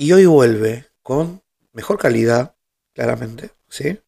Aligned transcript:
Y 0.00 0.12
hoy 0.12 0.24
vuelve 0.24 0.86
con 1.02 1.42
mejor 1.74 1.98
calidad, 1.98 2.56
claramente, 2.94 3.50
¿sí? 3.68 4.00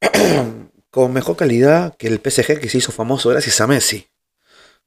con 0.90 1.12
mejor 1.12 1.36
calidad 1.36 1.94
que 1.98 2.06
el 2.06 2.22
PSG 2.24 2.58
que 2.58 2.70
se 2.70 2.78
hizo 2.78 2.90
famoso 2.90 3.28
gracias 3.28 3.60
a 3.60 3.66
Messi. 3.66 4.08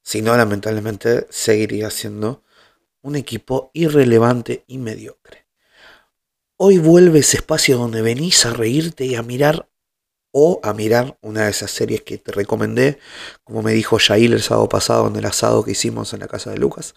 Si 0.02 0.20
no, 0.20 0.36
lamentablemente 0.36 1.28
seguiría 1.30 1.88
siendo 1.90 2.42
un 3.00 3.14
equipo 3.14 3.70
irrelevante 3.74 4.64
y 4.66 4.78
mediocre. 4.78 5.46
Hoy 6.56 6.78
vuelve 6.78 7.20
ese 7.20 7.36
espacio 7.36 7.78
donde 7.78 8.02
venís 8.02 8.44
a 8.44 8.52
reírte 8.52 9.06
y 9.06 9.14
a 9.14 9.22
mirar 9.22 9.68
o 10.32 10.58
a 10.64 10.74
mirar 10.74 11.16
una 11.20 11.44
de 11.44 11.50
esas 11.50 11.70
series 11.70 12.02
que 12.02 12.18
te 12.18 12.32
recomendé, 12.32 12.98
como 13.44 13.62
me 13.62 13.72
dijo 13.72 13.98
Yair 13.98 14.32
el 14.32 14.42
sábado 14.42 14.68
pasado 14.68 15.06
en 15.06 15.14
el 15.14 15.26
asado 15.26 15.64
que 15.64 15.70
hicimos 15.70 16.12
en 16.12 16.18
la 16.18 16.26
casa 16.26 16.50
de 16.50 16.58
Lucas, 16.58 16.94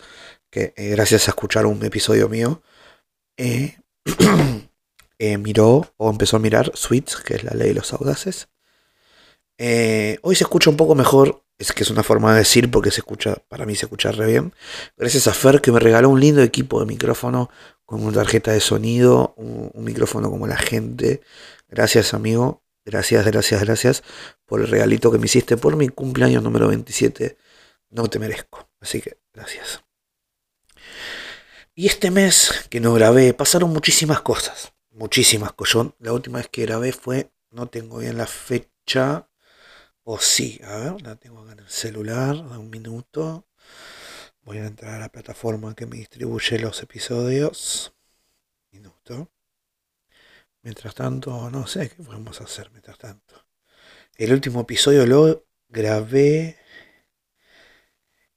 que 0.50 0.74
eh, 0.76 0.90
gracias 0.90 1.28
a 1.28 1.32
escuchar 1.32 1.68
un 1.68 1.86
episodio 1.86 2.28
mío, 2.28 2.64
eh, 3.42 3.78
eh, 5.20 5.38
miró 5.38 5.94
o 5.98 6.10
empezó 6.10 6.38
a 6.38 6.40
mirar 6.40 6.72
Sweets, 6.76 7.18
que 7.18 7.36
es 7.36 7.44
la 7.44 7.54
ley 7.54 7.70
de 7.70 7.76
los 7.76 7.94
audaces. 7.94 8.50
hoy 9.58 10.36
se 10.36 10.44
escucha 10.44 10.70
un 10.70 10.78
poco 10.78 10.96
mejor, 10.96 11.44
es 11.58 11.72
que 11.72 11.84
es 11.84 11.90
una 11.90 12.04
forma 12.04 12.34
de 12.34 12.40
decir 12.40 12.72
porque 12.72 12.92
se 12.92 13.02
escucha, 13.02 13.36
para 13.48 13.66
mí 13.66 13.76
se 13.76 13.86
escucha 13.86 14.12
re 14.12 14.28
bien. 14.28 14.54
Gracias 14.98 15.28
a 15.28 15.34
Fer 15.34 15.62
que 15.62 15.72
me 15.72 15.80
regaló 15.80 16.10
un 16.10 16.20
lindo 16.20 16.42
equipo 16.42 16.80
de 16.80 16.86
micrófono 16.86 17.50
con 17.86 18.04
una 18.04 18.14
tarjeta 18.14 18.52
de 18.52 18.62
sonido, 18.62 19.34
un 19.38 19.84
micrófono 19.84 20.30
como 20.30 20.48
la 20.48 20.58
gente. 20.58 21.22
Gracias 21.70 22.14
amigo, 22.14 22.62
Gracias, 22.86 23.26
gracias, 23.26 23.62
gracias 23.62 24.04
por 24.46 24.62
el 24.62 24.68
regalito 24.68 25.12
que 25.12 25.20
me 25.20 25.26
hiciste 25.26 25.56
por 25.58 25.76
mi 25.76 25.90
cumpleaños 25.90 26.42
número 26.44 26.68
27. 26.68 27.38
No 27.92 28.10
te 28.10 28.20
merezco. 28.20 28.70
Así 28.80 29.02
que 29.02 29.18
gracias. 29.34 29.84
Y 31.74 31.88
este 31.88 32.12
mes 32.12 32.68
que 32.70 32.82
no 32.82 32.94
grabé, 32.94 33.34
pasaron 33.34 33.72
muchísimas 33.72 34.22
cosas. 34.22 34.74
Muchísimas 34.92 35.54
cosas. 35.54 35.88
La 36.00 36.12
última 36.12 36.40
vez 36.40 36.50
que 36.50 36.64
grabé 36.64 36.92
fue, 36.92 37.32
no 37.50 37.68
tengo 37.68 38.00
bien 38.00 38.18
la 38.18 38.28
fecha. 38.28 39.30
O 40.04 40.20
sí, 40.20 40.60
a 40.66 40.76
ver, 40.78 41.02
la 41.02 41.16
tengo 41.16 41.40
acá 41.42 41.54
en 41.54 41.60
el 41.60 41.70
celular. 41.70 42.36
Da 42.50 42.60
un 42.60 42.70
minuto. 42.70 43.48
Voy 44.44 44.58
a 44.58 44.66
entrar 44.66 44.96
a 44.96 45.00
la 45.00 45.10
plataforma 45.10 45.74
que 45.76 45.86
me 45.86 45.98
distribuye 45.98 46.60
los 46.60 46.82
episodios. 46.84 47.94
Minuto. 48.72 49.32
Mientras 50.64 50.94
tanto, 50.94 51.50
no 51.50 51.68
sé 51.68 51.90
qué 51.90 52.04
podemos 52.04 52.42
hacer 52.42 52.70
mientras 52.72 52.98
tanto. 52.98 53.46
El 54.18 54.34
último 54.34 54.62
episodio 54.62 55.06
lo 55.06 55.46
grabé 55.70 56.58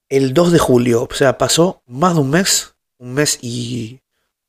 el 0.08 0.32
2 0.32 0.52
de 0.52 0.58
julio. 0.58 1.08
O 1.10 1.14
sea, 1.14 1.36
pasó 1.36 1.82
más 1.86 2.14
de 2.14 2.20
un 2.20 2.30
mes, 2.30 2.73
un 2.98 3.14
mes 3.14 3.38
y 3.42 4.00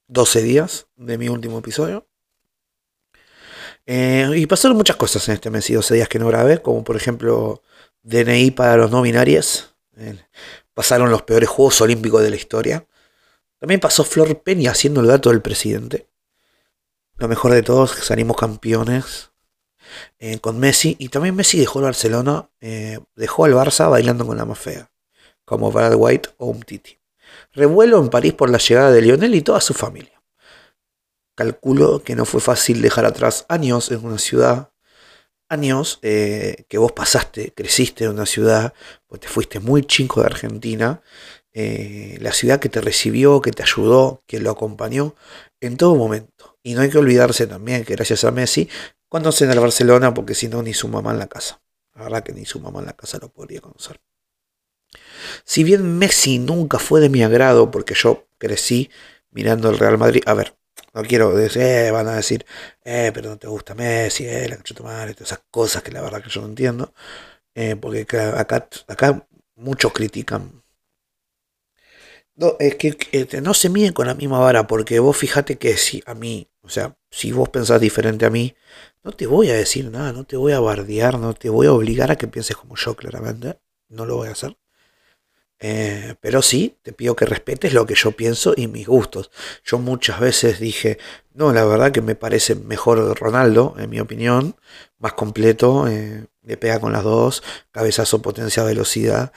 12 0.07 0.41
días 0.43 0.87
de 0.95 1.17
mi 1.17 1.29
último 1.29 1.59
episodio. 1.59 2.07
Eh, 3.85 4.31
y 4.35 4.47
pasaron 4.47 4.77
muchas 4.77 4.95
cosas 4.95 5.27
en 5.29 5.35
este 5.35 5.49
mes 5.49 5.69
y 5.69 5.73
12 5.73 5.95
días 5.95 6.09
que 6.09 6.19
no 6.19 6.27
grabé, 6.27 6.61
como 6.61 6.83
por 6.83 6.95
ejemplo 6.95 7.61
DNI 8.03 8.51
para 8.51 8.77
los 8.77 8.91
no 8.91 9.01
binarios. 9.01 9.75
pasaron 10.73 11.09
los 11.11 11.21
peores 11.23 11.49
Juegos 11.49 11.81
Olímpicos 11.81 12.21
de 12.21 12.29
la 12.29 12.35
historia. 12.35 12.85
También 13.59 13.79
pasó 13.79 14.03
Flor 14.03 14.41
Peña 14.41 14.71
haciendo 14.71 15.01
el 15.01 15.07
gato 15.07 15.29
del 15.29 15.41
presidente. 15.41 16.07
Lo 17.17 17.27
mejor 17.27 17.51
de 17.51 17.63
todos, 17.63 17.91
salimos 17.91 18.37
campeones 18.37 19.31
eh, 20.19 20.39
con 20.39 20.59
Messi. 20.59 20.95
Y 20.99 21.09
también 21.09 21.35
Messi 21.35 21.59
dejó 21.59 21.79
el 21.79 21.85
Barcelona, 21.85 22.49
eh, 22.59 22.99
dejó 23.15 23.45
al 23.45 23.53
Barça 23.53 23.89
bailando 23.89 24.25
con 24.25 24.37
la 24.37 24.45
más 24.45 24.59
fea, 24.59 24.91
como 25.45 25.71
Brad 25.71 25.95
White 25.95 26.29
o 26.37 26.47
Umtiti. 26.47 26.99
Revuelo 27.55 27.99
en 27.99 28.09
París 28.09 28.33
por 28.33 28.49
la 28.49 28.57
llegada 28.57 28.91
de 28.91 29.01
Lionel 29.01 29.33
y 29.33 29.41
toda 29.41 29.61
su 29.61 29.73
familia. 29.73 30.21
Calculo 31.35 32.03
que 32.03 32.15
no 32.15 32.25
fue 32.25 32.41
fácil 32.41 32.81
dejar 32.81 33.05
atrás 33.05 33.45
años 33.49 33.91
en 33.91 34.05
una 34.05 34.17
ciudad, 34.17 34.71
años 35.49 35.99
eh, 36.01 36.65
que 36.67 36.77
vos 36.77 36.91
pasaste, 36.91 37.53
creciste 37.53 38.05
en 38.05 38.11
una 38.11 38.25
ciudad, 38.25 38.73
pues 39.07 39.21
te 39.21 39.27
fuiste 39.27 39.59
muy 39.59 39.83
chico 39.83 40.21
de 40.21 40.27
Argentina, 40.27 41.01
la 41.53 42.33
ciudad 42.33 42.59
que 42.59 42.67
te 42.67 42.81
recibió, 42.81 43.41
que 43.41 43.51
te 43.51 43.63
ayudó, 43.63 44.23
que 44.27 44.41
lo 44.41 44.51
acompañó 44.51 45.15
en 45.61 45.77
todo 45.77 45.95
momento. 45.95 46.57
Y 46.61 46.73
no 46.73 46.81
hay 46.81 46.89
que 46.89 46.97
olvidarse 46.97 47.47
también 47.47 47.85
que 47.85 47.95
gracias 47.95 48.25
a 48.25 48.31
Messi, 48.31 48.69
cuando 49.07 49.29
en 49.39 49.51
el 49.51 49.59
Barcelona, 49.61 50.13
porque 50.13 50.35
si 50.35 50.49
no, 50.49 50.61
ni 50.61 50.73
su 50.73 50.89
mamá 50.89 51.11
en 51.11 51.19
la 51.19 51.27
casa. 51.27 51.61
La 51.93 52.03
verdad 52.03 52.23
que 52.23 52.33
ni 52.33 52.45
su 52.45 52.59
mamá 52.59 52.81
en 52.81 52.87
la 52.87 52.93
casa 52.93 53.17
lo 53.21 53.29
podría 53.29 53.61
conocer. 53.61 54.01
Si 55.43 55.63
bien 55.63 55.97
Messi 55.97 56.39
nunca 56.39 56.79
fue 56.79 57.01
de 57.01 57.09
mi 57.09 57.23
agrado, 57.23 57.71
porque 57.71 57.93
yo 57.95 58.27
crecí 58.37 58.89
mirando 59.31 59.69
el 59.69 59.77
Real 59.79 59.97
Madrid, 59.97 60.23
a 60.25 60.33
ver, 60.33 60.55
no 60.93 61.03
quiero 61.03 61.35
decir, 61.35 61.61
eh, 61.61 61.91
van 61.91 62.07
a 62.07 62.15
decir, 62.15 62.45
eh, 62.83 63.11
pero 63.13 63.29
no 63.29 63.37
te 63.37 63.47
gusta 63.47 63.75
Messi, 63.75 64.25
eh, 64.27 64.47
la 64.49 64.57
cacho 64.57 64.83
madre, 64.83 65.13
todas 65.13 65.31
esas 65.31 65.43
cosas 65.51 65.83
que 65.83 65.91
la 65.91 66.01
verdad 66.01 66.21
que 66.23 66.29
yo 66.29 66.41
no 66.41 66.47
entiendo, 66.47 66.93
eh, 67.55 67.75
porque 67.75 68.05
acá, 68.35 68.67
acá 68.87 69.27
muchos 69.55 69.93
critican 69.93 70.63
no, 72.35 72.55
es 72.59 72.75
que 72.75 72.97
este, 73.11 73.41
no 73.41 73.53
se 73.53 73.69
miden 73.69 73.93
con 73.93 74.07
la 74.07 74.13
misma 74.15 74.39
vara, 74.39 74.67
porque 74.67 74.99
vos 74.99 75.15
fíjate 75.17 75.57
que 75.57 75.77
si 75.77 76.03
a 76.05 76.13
mí, 76.15 76.49
o 76.61 76.69
sea, 76.69 76.97
si 77.09 77.31
vos 77.31 77.49
pensás 77.49 77.79
diferente 77.81 78.25
a 78.25 78.29
mí, 78.29 78.55
no 79.03 79.11
te 79.13 79.27
voy 79.27 79.49
a 79.49 79.55
decir 79.55 79.89
nada, 79.91 80.11
no 80.11 80.25
te 80.25 80.37
voy 80.37 80.51
a 80.53 80.59
bardear, 80.59 81.19
no 81.19 81.33
te 81.33 81.49
voy 81.49 81.67
a 81.67 81.73
obligar 81.73 82.11
a 82.11 82.17
que 82.17 82.27
pienses 82.27 82.57
como 82.57 82.75
yo, 82.75 82.95
claramente. 82.95 83.59
No 83.89 84.05
lo 84.05 84.17
voy 84.17 84.29
a 84.29 84.31
hacer. 84.31 84.57
Eh, 85.59 86.15
pero 86.21 86.41
sí, 86.41 86.77
te 86.83 86.91
pido 86.93 87.15
que 87.15 87.25
respetes 87.25 87.73
lo 87.73 87.85
que 87.85 87.95
yo 87.95 88.11
pienso 88.11 88.53
y 88.55 88.67
mis 88.67 88.87
gustos. 88.87 89.31
Yo 89.63 89.79
muchas 89.79 90.19
veces 90.19 90.59
dije, 90.59 90.97
no, 91.33 91.53
la 91.53 91.65
verdad 91.65 91.91
que 91.91 92.01
me 92.01 92.15
parece 92.15 92.55
mejor 92.55 93.17
Ronaldo, 93.19 93.75
en 93.77 93.89
mi 93.89 93.99
opinión, 93.99 94.55
más 94.99 95.13
completo, 95.13 95.87
eh, 95.87 96.25
le 96.43 96.57
pega 96.57 96.79
con 96.79 96.93
las 96.93 97.03
dos, 97.03 97.43
cabezazo, 97.71 98.21
potencia, 98.21 98.63
velocidad. 98.63 99.31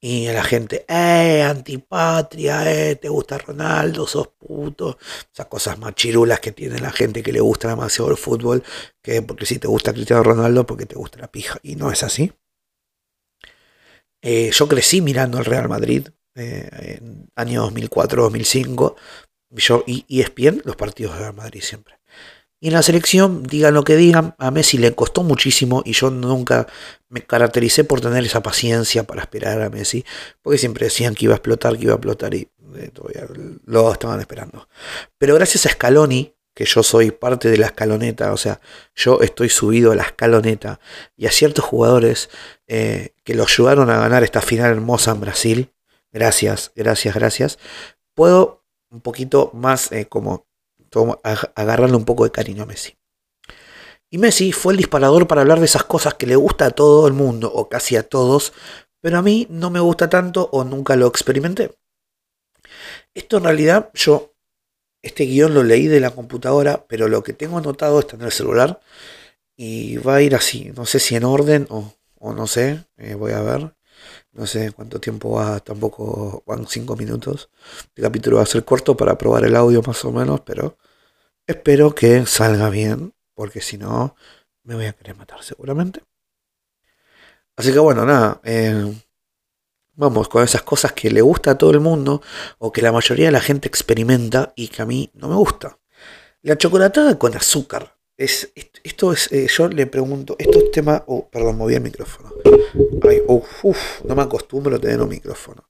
Y 0.00 0.28
la 0.28 0.44
gente, 0.44 0.84
eh, 0.88 1.42
antipatria, 1.42 2.70
eh, 2.70 2.96
te 2.96 3.08
gusta 3.08 3.38
Ronaldo, 3.38 4.06
sos 4.06 4.28
puto. 4.28 4.98
Esas 5.32 5.46
cosas 5.46 5.78
más 5.78 5.94
chirulas 5.94 6.38
que 6.40 6.52
tiene 6.52 6.78
la 6.78 6.92
gente 6.92 7.22
que 7.22 7.32
le 7.32 7.40
gusta 7.40 7.68
demasiado 7.68 8.10
el 8.10 8.16
fútbol, 8.16 8.62
que 9.02 9.22
porque 9.22 9.46
si 9.46 9.58
te 9.58 9.68
gusta 9.68 9.92
Cristiano 9.92 10.22
Ronaldo, 10.22 10.66
porque 10.66 10.86
te 10.86 10.96
gusta 10.96 11.18
la 11.18 11.28
pija. 11.32 11.58
Y 11.62 11.76
no 11.76 11.90
es 11.90 12.02
así. 12.02 12.32
Eh, 14.22 14.50
yo 14.52 14.68
crecí 14.68 15.00
mirando 15.00 15.38
el 15.38 15.44
Real 15.44 15.68
Madrid 15.68 16.08
eh, 16.34 16.98
en 17.00 17.28
año 17.36 17.68
2004-2005. 17.70 18.94
Yo, 19.50 19.84
y, 19.86 20.04
y 20.08 20.20
es 20.20 20.34
bien 20.34 20.62
los 20.64 20.76
partidos 20.76 21.12
del 21.12 21.22
Real 21.22 21.34
Madrid 21.34 21.60
siempre. 21.62 21.96
Y 22.58 22.68
en 22.68 22.72
la 22.72 22.82
selección, 22.82 23.42
digan 23.42 23.74
lo 23.74 23.84
que 23.84 23.96
digan, 23.96 24.34
a 24.38 24.50
Messi 24.50 24.78
le 24.78 24.94
costó 24.94 25.22
muchísimo 25.22 25.82
y 25.84 25.92
yo 25.92 26.10
nunca 26.10 26.66
me 27.08 27.22
caractericé 27.22 27.84
por 27.84 28.00
tener 28.00 28.24
esa 28.24 28.42
paciencia 28.42 29.04
para 29.04 29.20
esperar 29.20 29.60
a 29.60 29.68
Messi, 29.68 30.04
porque 30.40 30.58
siempre 30.58 30.86
decían 30.86 31.14
que 31.14 31.26
iba 31.26 31.34
a 31.34 31.36
explotar, 31.36 31.76
que 31.76 31.84
iba 31.84 31.92
a 31.92 31.96
explotar 31.96 32.34
y 32.34 32.48
eh, 32.76 32.90
todavía 32.92 33.26
lo 33.66 33.92
estaban 33.92 34.20
esperando. 34.20 34.68
Pero 35.18 35.34
gracias 35.34 35.66
a 35.66 35.68
Scaloni, 35.68 36.34
que 36.56 36.64
yo 36.64 36.82
soy 36.82 37.10
parte 37.10 37.50
de 37.50 37.58
la 37.58 37.66
escaloneta, 37.66 38.32
o 38.32 38.38
sea, 38.38 38.62
yo 38.94 39.20
estoy 39.20 39.50
subido 39.50 39.92
a 39.92 39.94
la 39.94 40.04
escaloneta, 40.04 40.80
y 41.14 41.26
a 41.26 41.30
ciertos 41.30 41.66
jugadores 41.66 42.30
eh, 42.66 43.12
que 43.24 43.34
lo 43.34 43.42
ayudaron 43.42 43.90
a 43.90 43.98
ganar 43.98 44.24
esta 44.24 44.40
final 44.40 44.70
hermosa 44.70 45.10
en 45.10 45.20
Brasil, 45.20 45.74
gracias, 46.10 46.72
gracias, 46.74 47.14
gracias, 47.14 47.58
puedo 48.14 48.64
un 48.90 49.02
poquito 49.02 49.50
más 49.52 49.92
eh, 49.92 50.06
como 50.06 50.46
agarrarle 51.54 51.94
un 51.94 52.06
poco 52.06 52.24
de 52.24 52.30
cariño 52.30 52.62
a 52.62 52.66
Messi. 52.66 52.96
Y 54.08 54.16
Messi 54.16 54.52
fue 54.52 54.72
el 54.72 54.78
disparador 54.78 55.26
para 55.26 55.42
hablar 55.42 55.58
de 55.58 55.66
esas 55.66 55.84
cosas 55.84 56.14
que 56.14 56.26
le 56.26 56.36
gusta 56.36 56.64
a 56.64 56.70
todo 56.70 57.06
el 57.06 57.12
mundo, 57.12 57.52
o 57.52 57.68
casi 57.68 57.96
a 57.96 58.08
todos, 58.08 58.54
pero 59.02 59.18
a 59.18 59.22
mí 59.22 59.46
no 59.50 59.68
me 59.68 59.80
gusta 59.80 60.08
tanto 60.08 60.48
o 60.52 60.64
nunca 60.64 60.96
lo 60.96 61.06
experimenté. 61.06 61.76
Esto 63.12 63.36
en 63.36 63.44
realidad 63.44 63.90
yo, 63.92 64.35
este 65.06 65.24
guion 65.24 65.54
lo 65.54 65.62
leí 65.62 65.86
de 65.86 66.00
la 66.00 66.10
computadora, 66.10 66.84
pero 66.88 67.08
lo 67.08 67.22
que 67.22 67.32
tengo 67.32 67.58
anotado 67.58 68.00
está 68.00 68.16
en 68.16 68.22
el 68.22 68.32
celular 68.32 68.80
y 69.56 69.96
va 69.98 70.16
a 70.16 70.22
ir 70.22 70.34
así, 70.34 70.72
no 70.76 70.86
sé 70.86 71.00
si 71.00 71.16
en 71.16 71.24
orden 71.24 71.66
o, 71.70 71.94
no 72.34 72.46
sé, 72.46 72.84
eh, 72.98 73.14
voy 73.14 73.32
a 73.32 73.42
ver. 73.42 73.74
No 74.32 74.46
sé 74.46 74.72
cuánto 74.72 75.00
tiempo 75.00 75.30
va, 75.32 75.60
tampoco 75.60 76.42
van 76.46 76.66
cinco 76.66 76.96
minutos. 76.96 77.50
El 77.94 78.04
capítulo 78.04 78.36
va 78.38 78.42
a 78.42 78.46
ser 78.46 78.64
corto 78.64 78.96
para 78.96 79.16
probar 79.16 79.44
el 79.44 79.56
audio 79.56 79.82
más 79.82 80.04
o 80.04 80.12
menos, 80.12 80.40
pero 80.42 80.76
espero 81.46 81.94
que 81.94 82.26
salga 82.26 82.68
bien, 82.70 83.14
porque 83.34 83.60
si 83.62 83.78
no, 83.78 84.16
me 84.64 84.74
voy 84.74 84.86
a 84.86 84.92
querer 84.92 85.16
matar 85.16 85.42
seguramente. 85.42 86.02
Así 87.56 87.72
que 87.72 87.78
bueno, 87.78 88.04
nada. 88.04 88.40
Eh, 88.44 88.92
vamos 89.96 90.28
con 90.28 90.44
esas 90.44 90.62
cosas 90.62 90.92
que 90.92 91.10
le 91.10 91.22
gusta 91.22 91.52
a 91.52 91.58
todo 91.58 91.72
el 91.72 91.80
mundo 91.80 92.22
o 92.58 92.70
que 92.70 92.82
la 92.82 92.92
mayoría 92.92 93.26
de 93.26 93.32
la 93.32 93.40
gente 93.40 93.66
experimenta 93.66 94.52
y 94.54 94.68
que 94.68 94.82
a 94.82 94.86
mí 94.86 95.10
no 95.14 95.28
me 95.28 95.34
gusta. 95.34 95.78
La 96.42 96.56
chocolatada 96.56 97.18
con 97.18 97.34
azúcar. 97.34 97.96
Es, 98.16 98.50
esto 98.82 99.12
es, 99.12 99.30
eh, 99.30 99.46
yo 99.46 99.68
le 99.68 99.86
pregunto, 99.86 100.36
esto 100.38 100.58
es 100.58 100.70
tema, 100.70 101.04
oh, 101.06 101.28
perdón, 101.28 101.58
moví 101.58 101.74
el 101.74 101.82
micrófono. 101.82 102.32
Ay, 103.02 103.22
no 104.04 104.14
me 104.14 104.22
acostumbro 104.22 104.76
a 104.76 104.78
tener 104.78 105.02
un 105.02 105.08
micrófono. 105.08 105.68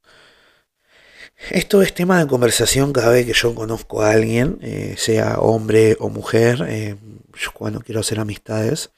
Esto 1.50 1.82
es 1.82 1.92
tema 1.92 2.20
de 2.20 2.26
conversación 2.26 2.92
cada 2.92 3.10
vez 3.10 3.26
que 3.26 3.32
yo 3.32 3.54
conozco 3.54 4.00
a 4.00 4.12
alguien, 4.12 4.58
eh, 4.62 4.94
sea 4.96 5.38
hombre 5.40 5.96
o 5.98 6.08
mujer, 6.08 6.64
eh, 6.68 6.96
yo 7.34 7.50
cuando 7.52 7.80
quiero 7.80 8.00
hacer 8.00 8.20
amistades. 8.20 8.90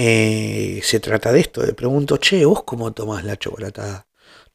Eh, 0.00 0.80
se 0.84 1.00
trata 1.00 1.32
de 1.32 1.40
esto, 1.40 1.66
le 1.66 1.72
pregunto, 1.74 2.18
che, 2.18 2.44
¿vos 2.44 2.62
cómo 2.62 2.92
tomás 2.92 3.24
la 3.24 3.36
chocolatada? 3.36 4.06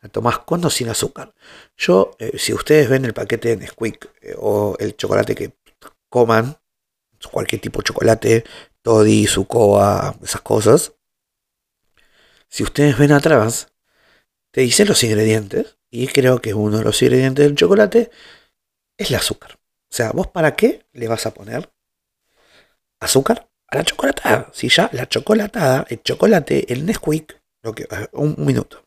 ¿La 0.02 0.08
tomás 0.08 0.40
con 0.40 0.64
o 0.64 0.70
sin 0.70 0.88
azúcar? 0.88 1.36
Yo, 1.76 2.12
si 2.38 2.54
ustedes 2.54 2.88
ven 2.90 3.04
el 3.04 3.14
paquete 3.14 3.50
de 3.50 3.58
Nesquik 3.58 4.10
o 4.38 4.78
el 4.80 4.96
chocolate 4.96 5.36
que 5.36 5.58
coman, 6.08 6.58
cualquier 7.30 7.60
tipo 7.60 7.80
de 7.80 7.84
chocolate, 7.84 8.44
Toddy, 8.82 9.28
Sucoa, 9.28 10.16
esas 10.24 10.42
cosas, 10.42 10.94
si 12.48 12.64
ustedes 12.64 12.98
ven 12.98 13.12
atrás, 13.12 13.74
te 14.52 14.62
dice 14.62 14.86
los 14.86 15.04
ingredientes 15.04 15.78
y 15.90 16.08
creo 16.08 16.40
que 16.40 16.54
uno 16.54 16.78
de 16.78 16.86
los 16.86 17.02
ingredientes 17.02 17.44
del 17.46 17.56
chocolate 17.56 18.12
es 18.98 19.10
el 19.10 19.16
azúcar. 19.18 19.56
O 19.56 19.96
sea, 19.96 20.12
¿vos 20.12 20.28
para 20.28 20.56
qué 20.56 20.88
le 20.94 21.10
vas 21.10 21.26
a 21.26 21.34
poner 21.34 21.70
azúcar 23.02 23.50
a 23.68 23.78
la 23.78 23.84
chocolatada? 23.84 24.50
Si 24.54 24.70
ya 24.70 24.90
la 24.94 25.08
chocolatada, 25.08 25.86
el 25.90 26.02
chocolate, 26.04 26.72
el 26.72 26.86
Nesquik, 26.86 27.42
lo 27.62 27.74
que, 27.74 27.88
un, 28.14 28.36
minuto. 28.38 28.86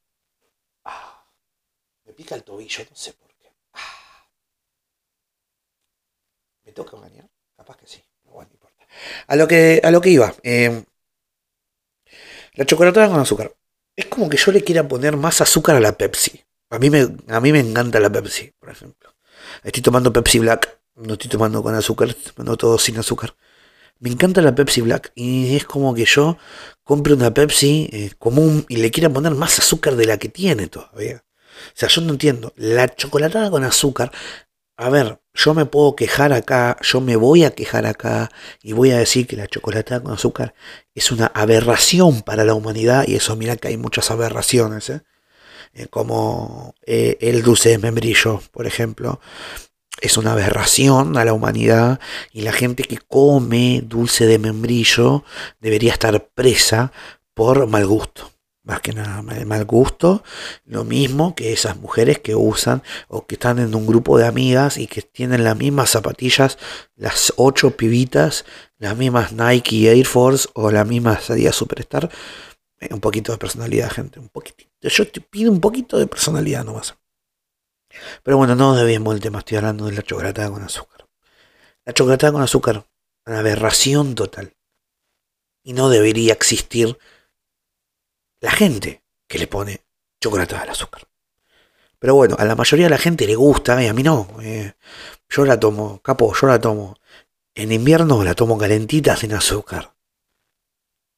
Ah, 0.84 1.26
me 2.04 2.12
pica 2.12 2.34
el 2.34 2.44
tobillo, 2.44 2.84
no 2.88 2.96
sé 2.96 3.12
por 3.14 3.34
qué. 3.34 3.52
Ah. 3.72 4.28
¿Me 6.64 6.72
toca 6.72 6.96
engañar? 6.96 7.28
Capaz 7.56 7.76
que 7.78 7.86
sí, 7.86 8.02
no 8.24 8.42
importa. 8.42 8.86
A 9.26 9.36
lo 9.36 9.48
que, 9.48 9.80
a 9.82 9.90
lo 9.90 10.00
que 10.00 10.10
iba. 10.10 10.34
Eh, 10.42 10.84
la 12.54 12.64
chocolatada 12.64 13.08
con 13.08 13.20
azúcar. 13.20 13.54
Es 13.94 14.06
como 14.06 14.28
que 14.28 14.36
yo 14.36 14.52
le 14.52 14.62
quiera 14.62 14.86
poner 14.86 15.16
más 15.16 15.40
azúcar 15.40 15.76
a 15.76 15.80
la 15.80 15.92
Pepsi. 15.92 16.44
A 16.70 16.78
mí, 16.78 16.90
me, 16.90 17.08
a 17.28 17.40
mí 17.40 17.52
me 17.52 17.60
encanta 17.60 18.00
la 18.00 18.10
Pepsi, 18.10 18.52
por 18.58 18.70
ejemplo. 18.70 19.14
Estoy 19.62 19.82
tomando 19.82 20.12
Pepsi 20.12 20.38
Black, 20.38 20.80
no 20.96 21.14
estoy 21.14 21.30
tomando 21.30 21.62
con 21.62 21.74
azúcar, 21.74 22.08
estoy 22.08 22.32
tomando 22.32 22.56
todo 22.56 22.78
sin 22.78 22.98
azúcar. 22.98 23.34
Me 23.98 24.10
encanta 24.10 24.42
la 24.42 24.54
Pepsi 24.54 24.80
Black 24.82 25.12
y 25.14 25.56
es 25.56 25.64
como 25.64 25.94
que 25.94 26.04
yo 26.04 26.36
compre 26.84 27.14
una 27.14 27.32
Pepsi 27.32 27.88
eh, 27.92 28.10
común 28.18 28.64
y 28.68 28.76
le 28.76 28.90
quiera 28.90 29.10
poner 29.10 29.32
más 29.34 29.58
azúcar 29.58 29.96
de 29.96 30.06
la 30.06 30.18
que 30.18 30.28
tiene 30.28 30.68
todavía. 30.68 31.24
O 31.68 31.72
sea, 31.74 31.88
yo 31.88 32.02
no 32.02 32.12
entiendo. 32.12 32.52
La 32.56 32.94
chocolatada 32.94 33.50
con 33.50 33.64
azúcar, 33.64 34.12
a 34.76 34.90
ver, 34.90 35.20
yo 35.34 35.54
me 35.54 35.64
puedo 35.64 35.96
quejar 35.96 36.32
acá, 36.32 36.76
yo 36.82 37.00
me 37.00 37.16
voy 37.16 37.44
a 37.44 37.52
quejar 37.54 37.86
acá 37.86 38.30
y 38.62 38.72
voy 38.72 38.90
a 38.90 38.98
decir 38.98 39.26
que 39.26 39.36
la 39.36 39.46
chocolatada 39.46 40.02
con 40.02 40.12
azúcar 40.12 40.54
es 40.94 41.10
una 41.10 41.26
aberración 41.26 42.22
para 42.22 42.44
la 42.44 42.54
humanidad 42.54 43.04
y 43.06 43.16
eso 43.16 43.36
mira 43.36 43.56
que 43.56 43.68
hay 43.68 43.76
muchas 43.76 44.10
aberraciones. 44.10 44.90
¿eh? 44.90 45.02
Eh, 45.76 45.88
como 45.88 46.74
eh, 46.86 47.18
el 47.20 47.42
dulce 47.42 47.68
de 47.68 47.78
membrillo, 47.78 48.40
por 48.50 48.66
ejemplo, 48.66 49.20
es 50.00 50.16
una 50.16 50.32
aberración 50.32 51.16
a 51.16 51.24
la 51.24 51.32
humanidad 51.32 52.00
y 52.32 52.42
la 52.42 52.52
gente 52.52 52.84
que 52.84 52.98
come 52.98 53.82
dulce 53.84 54.26
de 54.26 54.38
membrillo 54.38 55.24
debería 55.60 55.92
estar 55.92 56.28
presa 56.28 56.92
por 57.34 57.66
mal 57.66 57.86
gusto. 57.86 58.30
Más 58.62 58.80
que 58.80 58.92
nada, 58.92 59.22
mal 59.22 59.64
gusto, 59.64 60.24
lo 60.64 60.82
mismo 60.82 61.36
que 61.36 61.52
esas 61.52 61.76
mujeres 61.76 62.18
que 62.18 62.34
usan 62.34 62.82
o 63.06 63.24
que 63.24 63.36
están 63.36 63.60
en 63.60 63.72
un 63.76 63.86
grupo 63.86 64.18
de 64.18 64.26
amigas 64.26 64.76
y 64.76 64.88
que 64.88 65.02
tienen 65.02 65.44
las 65.44 65.56
mismas 65.56 65.90
zapatillas, 65.90 66.58
las 66.96 67.32
ocho 67.36 67.76
pibitas, 67.76 68.44
las 68.78 68.96
mismas 68.96 69.32
Nike 69.32 69.88
Air 69.88 70.04
Force 70.04 70.48
o 70.54 70.72
las 70.72 70.84
mismas 70.84 71.30
Adidas 71.30 71.54
Superstar, 71.54 72.10
eh, 72.80 72.88
un 72.92 73.00
poquito 73.00 73.30
de 73.30 73.38
personalidad, 73.38 73.90
gente. 73.90 74.18
Un 74.18 74.28
poquitito. 74.28 74.70
Yo 74.82 75.06
te 75.06 75.20
pido 75.20 75.52
un 75.52 75.60
poquito 75.60 75.96
de 75.96 76.08
personalidad 76.08 76.64
nomás. 76.64 76.96
Pero 78.22 78.36
bueno, 78.36 78.54
no 78.54 78.74
debemos 78.74 79.14
el 79.14 79.20
tema. 79.20 79.40
Estoy 79.40 79.58
hablando 79.58 79.86
de 79.86 79.92
la 79.92 80.02
chocolatada 80.02 80.50
con 80.50 80.62
azúcar. 80.62 81.06
La 81.84 81.92
chocolatada 81.92 82.32
con 82.32 82.42
azúcar, 82.42 82.84
una 83.26 83.38
aberración 83.38 84.14
total. 84.14 84.54
Y 85.62 85.72
no 85.72 85.88
debería 85.88 86.32
existir 86.32 86.98
la 88.40 88.50
gente 88.50 89.02
que 89.26 89.38
le 89.38 89.46
pone 89.46 89.82
chocolatada 90.20 90.62
al 90.62 90.70
azúcar. 90.70 91.02
Pero 91.98 92.14
bueno, 92.14 92.36
a 92.38 92.44
la 92.44 92.54
mayoría 92.54 92.86
de 92.86 92.90
la 92.90 92.98
gente 92.98 93.26
le 93.26 93.34
gusta 93.34 93.82
y 93.82 93.86
a 93.86 93.94
mí 93.94 94.02
no. 94.02 94.28
Eh, 94.42 94.74
yo 95.28 95.44
la 95.44 95.58
tomo, 95.58 96.00
capo, 96.02 96.34
yo 96.34 96.46
la 96.46 96.60
tomo. 96.60 96.96
En 97.54 97.72
invierno 97.72 98.22
la 98.22 98.34
tomo 98.34 98.58
calentita 98.58 99.16
sin 99.16 99.32
azúcar 99.32 99.96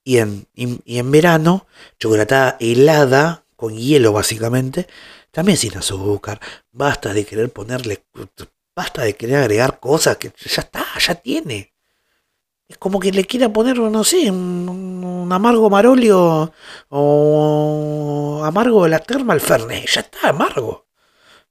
y 0.09 0.21
en, 0.21 0.47
y, 0.55 0.99
en 0.99 1.11
verano, 1.11 1.67
chocolatada 1.99 2.57
helada, 2.61 3.45
con 3.57 3.77
hielo 3.77 4.15
básicamente, 4.15 4.89
también 5.31 5.59
sin 5.59 5.77
azúcar. 5.77 6.41
Basta 6.71 7.13
de 7.13 7.25
querer 7.25 7.53
ponerle, 7.53 8.05
basta 8.75 9.03
de 9.03 9.15
querer 9.15 9.37
agregar 9.37 9.81
cosas 9.81 10.17
que 10.17 10.33
ya 10.37 10.63
está, 10.63 10.85
ya 10.99 11.15
tiene. 11.15 11.75
Es 12.69 12.77
como 12.77 13.01
que 13.01 13.11
le 13.13 13.25
quiera 13.25 13.51
poner, 13.51 13.79
no 13.79 14.05
sé, 14.05 14.31
un, 14.31 15.29
amargo 15.33 15.71
marolio 15.71 16.53
o 16.91 18.43
amargo 18.45 18.85
de 18.85 18.91
la 18.91 18.99
terma 18.99 19.33
al 19.33 19.41
Fernet. 19.41 19.87
Ya 19.87 20.03
está, 20.03 20.29
amargo. 20.29 20.87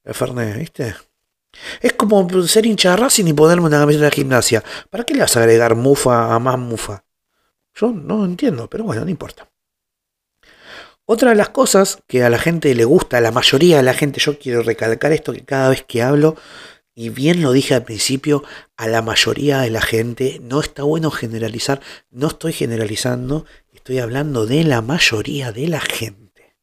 El 0.03 0.13
Fernet, 0.13 0.57
¿viste? 0.57 0.95
Es 1.81 1.93
como 1.93 2.27
ser 2.47 2.65
hincha 2.65 2.91
de 2.91 2.97
Racing 2.97 3.25
y 3.25 3.33
ponerme 3.33 3.65
una 3.67 3.79
camiseta 3.79 4.05
de 4.05 4.11
gimnasia. 4.11 4.63
¿Para 4.89 5.03
qué 5.03 5.13
le 5.13 5.21
vas 5.21 5.35
a 5.37 5.39
agregar 5.39 5.75
mufa 5.75 6.33
a 6.33 6.39
más 6.39 6.57
mufa? 6.59 7.03
Yo 7.73 7.91
no 7.91 8.25
entiendo, 8.25 8.69
pero 8.69 8.83
bueno, 8.83 9.03
no 9.03 9.09
importa. 9.09 9.49
Otra 11.09 11.29
de 11.29 11.37
las 11.37 11.47
cosas 11.49 11.99
que 12.05 12.21
a 12.23 12.29
la 12.29 12.37
gente 12.37 12.75
le 12.75 12.83
gusta, 12.83 13.17
a 13.17 13.21
la 13.21 13.31
mayoría 13.31 13.77
de 13.77 13.83
la 13.83 13.93
gente, 13.93 14.19
yo 14.19 14.37
quiero 14.37 14.61
recalcar 14.61 15.13
esto 15.13 15.31
que 15.31 15.45
cada 15.45 15.69
vez 15.69 15.85
que 15.87 16.01
hablo, 16.01 16.35
y 16.93 17.07
bien 17.07 17.41
lo 17.41 17.53
dije 17.53 17.75
al 17.75 17.83
principio, 17.83 18.43
a 18.75 18.89
la 18.89 19.01
mayoría 19.01 19.59
de 19.59 19.69
la 19.69 19.79
gente, 19.79 20.41
no 20.43 20.59
está 20.59 20.83
bueno 20.83 21.09
generalizar, 21.09 21.79
no 22.11 22.27
estoy 22.27 22.51
generalizando, 22.51 23.45
estoy 23.71 23.99
hablando 23.99 24.45
de 24.45 24.65
la 24.65 24.81
mayoría 24.81 25.53
de 25.53 25.69
la 25.69 25.79
gente. 25.79 26.57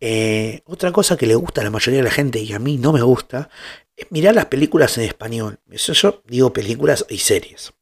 Eh, 0.00 0.62
otra 0.64 0.90
cosa 0.90 1.18
que 1.18 1.26
le 1.26 1.34
gusta 1.34 1.60
a 1.60 1.64
la 1.64 1.70
mayoría 1.70 1.98
de 2.00 2.08
la 2.08 2.14
gente 2.14 2.38
y 2.40 2.54
a 2.54 2.58
mí 2.58 2.78
no 2.78 2.90
me 2.94 3.02
gusta 3.02 3.50
es 3.94 4.10
mirar 4.10 4.34
las 4.34 4.46
películas 4.46 4.96
en 4.96 5.04
español. 5.04 5.60
Eso 5.70 5.92
yo 5.92 6.22
digo 6.24 6.54
películas 6.54 7.04
y 7.10 7.18
series. 7.18 7.74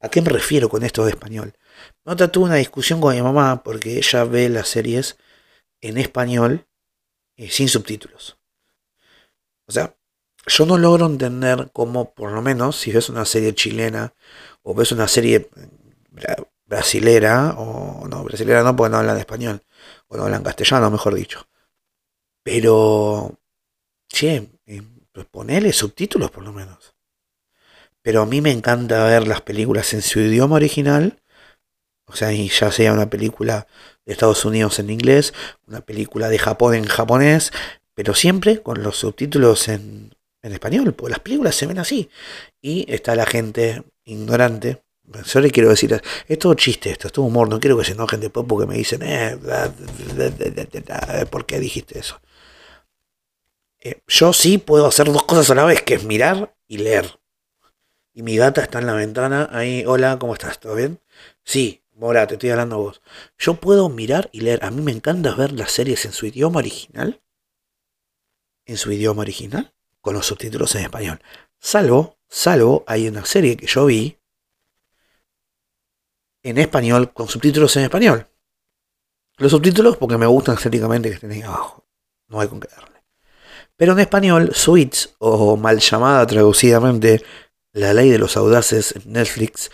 ¿A 0.00 0.08
qué 0.08 0.22
me 0.22 0.30
refiero 0.30 0.68
con 0.68 0.84
esto 0.84 1.04
de 1.04 1.10
español? 1.10 1.54
Nota 2.04 2.30
tuve 2.30 2.46
una 2.46 2.54
discusión 2.56 3.00
con 3.00 3.14
mi 3.14 3.22
mamá 3.22 3.62
porque 3.62 3.98
ella 3.98 4.24
ve 4.24 4.48
las 4.48 4.68
series 4.68 5.18
en 5.80 5.98
español 5.98 6.66
y 7.36 7.48
sin 7.48 7.68
subtítulos. 7.68 8.38
O 9.66 9.72
sea, 9.72 9.96
yo 10.46 10.66
no 10.66 10.78
logro 10.78 11.06
entender 11.06 11.70
cómo, 11.72 12.14
por 12.14 12.32
lo 12.32 12.42
menos, 12.42 12.76
si 12.76 12.92
ves 12.92 13.08
una 13.08 13.24
serie 13.24 13.54
chilena 13.54 14.14
o 14.62 14.74
ves 14.74 14.92
una 14.92 15.08
serie 15.08 15.50
brasilera, 16.64 17.54
o 17.58 18.06
no, 18.08 18.24
brasilera 18.24 18.62
no 18.62 18.76
porque 18.76 18.90
no 18.90 18.98
hablan 18.98 19.18
español, 19.18 19.62
o 20.08 20.16
no 20.16 20.24
hablan 20.24 20.42
castellano, 20.42 20.90
mejor 20.90 21.14
dicho. 21.14 21.48
Pero, 22.42 23.38
che, 24.08 24.48
pues 25.12 25.26
ponele 25.26 25.72
subtítulos 25.72 26.30
por 26.30 26.44
lo 26.44 26.52
menos. 26.52 26.94
Pero 28.08 28.22
a 28.22 28.26
mí 28.26 28.40
me 28.40 28.52
encanta 28.52 29.04
ver 29.04 29.28
las 29.28 29.42
películas 29.42 29.92
en 29.92 30.00
su 30.00 30.18
idioma 30.18 30.56
original 30.56 31.20
o 32.08 32.16
sea, 32.16 32.32
ya 32.32 32.72
sea 32.72 32.94
una 32.94 33.10
película 33.10 33.66
de 34.06 34.14
Estados 34.14 34.46
Unidos 34.46 34.78
en 34.78 34.88
inglés, 34.88 35.34
una 35.66 35.82
película 35.82 36.30
de 36.30 36.38
Japón 36.38 36.74
en 36.74 36.86
japonés, 36.86 37.52
pero 37.94 38.14
siempre 38.14 38.62
con 38.62 38.82
los 38.82 38.96
subtítulos 38.96 39.68
en, 39.68 40.14
español, 40.40 40.94
porque 40.94 41.10
las 41.10 41.20
películas 41.20 41.54
se 41.54 41.66
ven 41.66 41.78
así. 41.78 42.08
Y 42.62 42.90
está 42.90 43.14
la 43.14 43.26
gente 43.26 43.82
ignorante. 44.06 44.82
Yo 45.26 45.40
le 45.40 45.50
quiero 45.50 45.68
decir, 45.68 46.00
es 46.26 46.38
todo 46.38 46.54
chiste 46.54 46.90
esto, 46.90 47.08
es 47.08 47.12
todo 47.12 47.26
humor, 47.26 47.50
no 47.50 47.60
quiero 47.60 47.76
que 47.76 47.84
se 47.84 47.92
enojen 47.92 48.20
después 48.20 48.46
porque 48.48 48.66
me 48.66 48.76
dicen, 48.76 49.02
eh, 49.04 49.36
¿por 51.30 51.44
qué 51.44 51.60
dijiste 51.60 51.98
eso? 51.98 52.18
Eh, 53.80 54.00
yo 54.06 54.32
sí 54.32 54.56
puedo 54.56 54.86
hacer 54.86 55.12
dos 55.12 55.24
cosas 55.24 55.50
a 55.50 55.54
la 55.54 55.64
vez, 55.64 55.82
que 55.82 55.92
es 55.92 56.04
mirar 56.04 56.54
y 56.66 56.78
leer. 56.78 57.18
Y 58.18 58.22
mi 58.24 58.36
gata 58.36 58.62
está 58.62 58.80
en 58.80 58.86
la 58.86 58.94
ventana, 58.94 59.48
ahí, 59.52 59.84
hola, 59.86 60.18
¿cómo 60.18 60.32
estás? 60.32 60.58
¿Todo 60.58 60.74
bien? 60.74 61.00
Sí, 61.44 61.84
Mora, 61.94 62.26
te 62.26 62.34
estoy 62.34 62.50
hablando 62.50 62.74
a 62.74 62.78
vos. 62.78 63.00
Yo 63.38 63.54
puedo 63.54 63.88
mirar 63.88 64.28
y 64.32 64.40
leer. 64.40 64.64
A 64.64 64.72
mí 64.72 64.82
me 64.82 64.90
encanta 64.90 65.36
ver 65.36 65.52
las 65.52 65.70
series 65.70 66.04
en 66.04 66.10
su 66.10 66.26
idioma 66.26 66.58
original. 66.58 67.22
En 68.66 68.76
su 68.76 68.90
idioma 68.90 69.22
original. 69.22 69.72
Con 70.00 70.14
los 70.14 70.26
subtítulos 70.26 70.74
en 70.74 70.82
español. 70.82 71.20
Salvo, 71.60 72.18
salvo, 72.26 72.82
hay 72.88 73.06
una 73.06 73.24
serie 73.24 73.56
que 73.56 73.68
yo 73.68 73.86
vi. 73.86 74.18
En 76.42 76.58
español, 76.58 77.12
con 77.12 77.28
subtítulos 77.28 77.76
en 77.76 77.84
español. 77.84 78.26
Los 79.36 79.52
subtítulos 79.52 79.96
porque 79.96 80.18
me 80.18 80.26
gustan 80.26 80.56
estéticamente 80.56 81.08
que 81.08 81.14
estén 81.14 81.30
ahí 81.30 81.42
abajo. 81.42 81.86
No 82.26 82.40
hay 82.40 82.48
con 82.48 82.58
qué 82.58 82.66
darle. 82.66 83.00
Pero 83.76 83.92
en 83.92 84.00
español, 84.00 84.50
Suits, 84.54 85.14
o 85.18 85.56
mal 85.56 85.78
llamada 85.78 86.26
traducidamente 86.26 87.22
La 87.78 87.94
Ley 87.94 88.10
de 88.10 88.18
los 88.18 88.36
Audaces 88.36 88.94
en 88.96 89.12
Netflix, 89.12 89.70